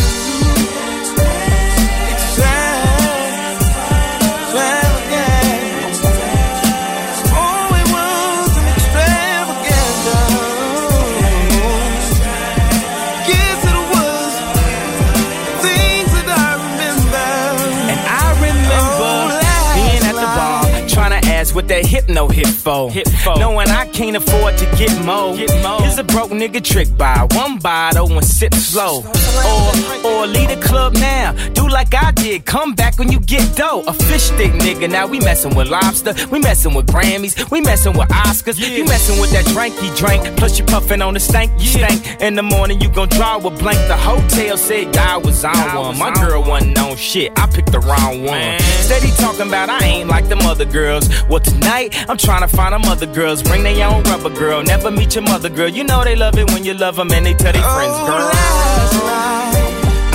[22.27, 23.39] That hypno hit for.
[23.39, 25.35] Knowing I can't afford to get more.
[25.37, 28.99] Here's a broke nigga trick buy one bottle and sip slow.
[28.99, 31.33] Or, or leave the club now.
[31.51, 32.45] Do like I did.
[32.45, 33.85] Come back when you get dough.
[33.87, 34.91] A fish stick nigga.
[34.91, 36.15] Now we messing with lobster.
[36.31, 37.51] We messing with Grammys.
[37.51, 38.59] We messing with Oscars.
[38.59, 40.37] You messing with that drink you drank.
[40.37, 42.21] Plus you puffing on the stank you stank.
[42.21, 43.79] In the morning you gon' draw a blank.
[43.89, 45.99] The hotel said y'all was on one.
[45.99, 47.33] My girl wasn't on shit.
[47.37, 48.59] I picked the wrong one.
[48.59, 51.09] Steady talking about I ain't like them other girls.
[51.29, 53.43] Well tonight I'm trying to find them other girls.
[53.43, 54.63] Bring their own rubber girl.
[54.63, 55.69] Never meet your mother girl.
[55.69, 58.07] You know they love it when you love them and they tell their friends oh,
[58.09, 58.31] girl.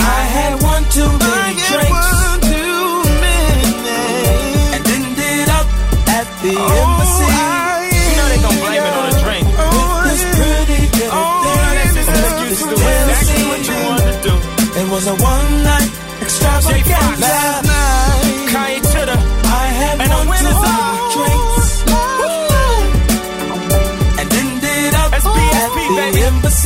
[0.02, 2.06] I had one too many drinks.
[4.74, 5.66] And ended up
[6.18, 7.30] at the oh, embassy.
[7.94, 9.46] You know they gon' blame it on the drink.
[9.46, 11.62] With this pretty little thing.
[12.50, 14.34] This is exactly what you wanted to do.
[14.82, 15.90] It was a one night
[16.22, 17.22] extravaganza.
[17.22, 17.73] Last night.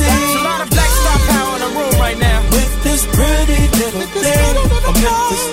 [0.01, 0.19] Embassy.
[0.19, 2.39] There's a lot of black star power in the room right now.
[2.51, 5.48] With this pretty little thing from Memphis,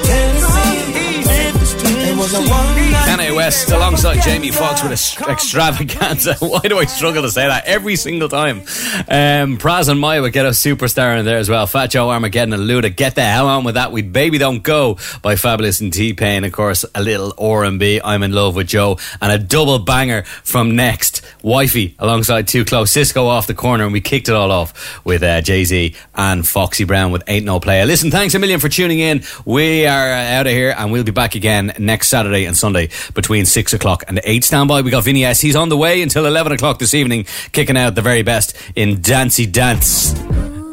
[2.26, 6.34] Kanye West alongside Jamie Foxx with a extravaganza.
[6.40, 8.62] Why do I struggle to say that every single time?
[9.08, 11.68] Um, Pras and Mya would get a superstar in there as well.
[11.68, 12.94] Fat Joe Armageddon and Luda.
[12.94, 13.92] Get the hell on with that.
[13.92, 16.42] We Baby Don't Go by Fabolous and T-Pain.
[16.42, 18.00] Of course, a little R&B.
[18.02, 18.98] I'm in love with Joe.
[19.22, 21.22] And a double banger from Next.
[21.42, 22.90] Wifey alongside Too Close.
[22.90, 23.84] Cisco off the corner.
[23.84, 27.60] And we kicked it all off with uh, Jay-Z and Foxy Brown with Ain't No
[27.60, 27.86] Player.
[27.86, 29.22] Listen, thanks a million for tuning in.
[29.44, 32.88] We are uh, out of here and we'll be back again next Saturday and Sunday
[33.12, 34.42] between 6 o'clock and 8.
[34.42, 34.80] Stand by.
[34.80, 35.38] We got Vinny S.
[35.38, 39.02] He's on the way until 11 o'clock this evening, kicking out the very best in
[39.02, 40.14] Dancy Dance.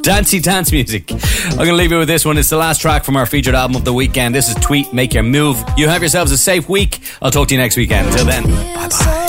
[0.03, 1.09] Dancey dance music.
[1.11, 2.37] I'm going to leave you with this one.
[2.37, 4.35] It's the last track from our featured album of the weekend.
[4.35, 5.63] This is Tweet, Make Your Move.
[5.77, 6.99] You have yourselves a safe week.
[7.21, 8.07] I'll talk to you next weekend.
[8.07, 9.22] Until then, bye bye.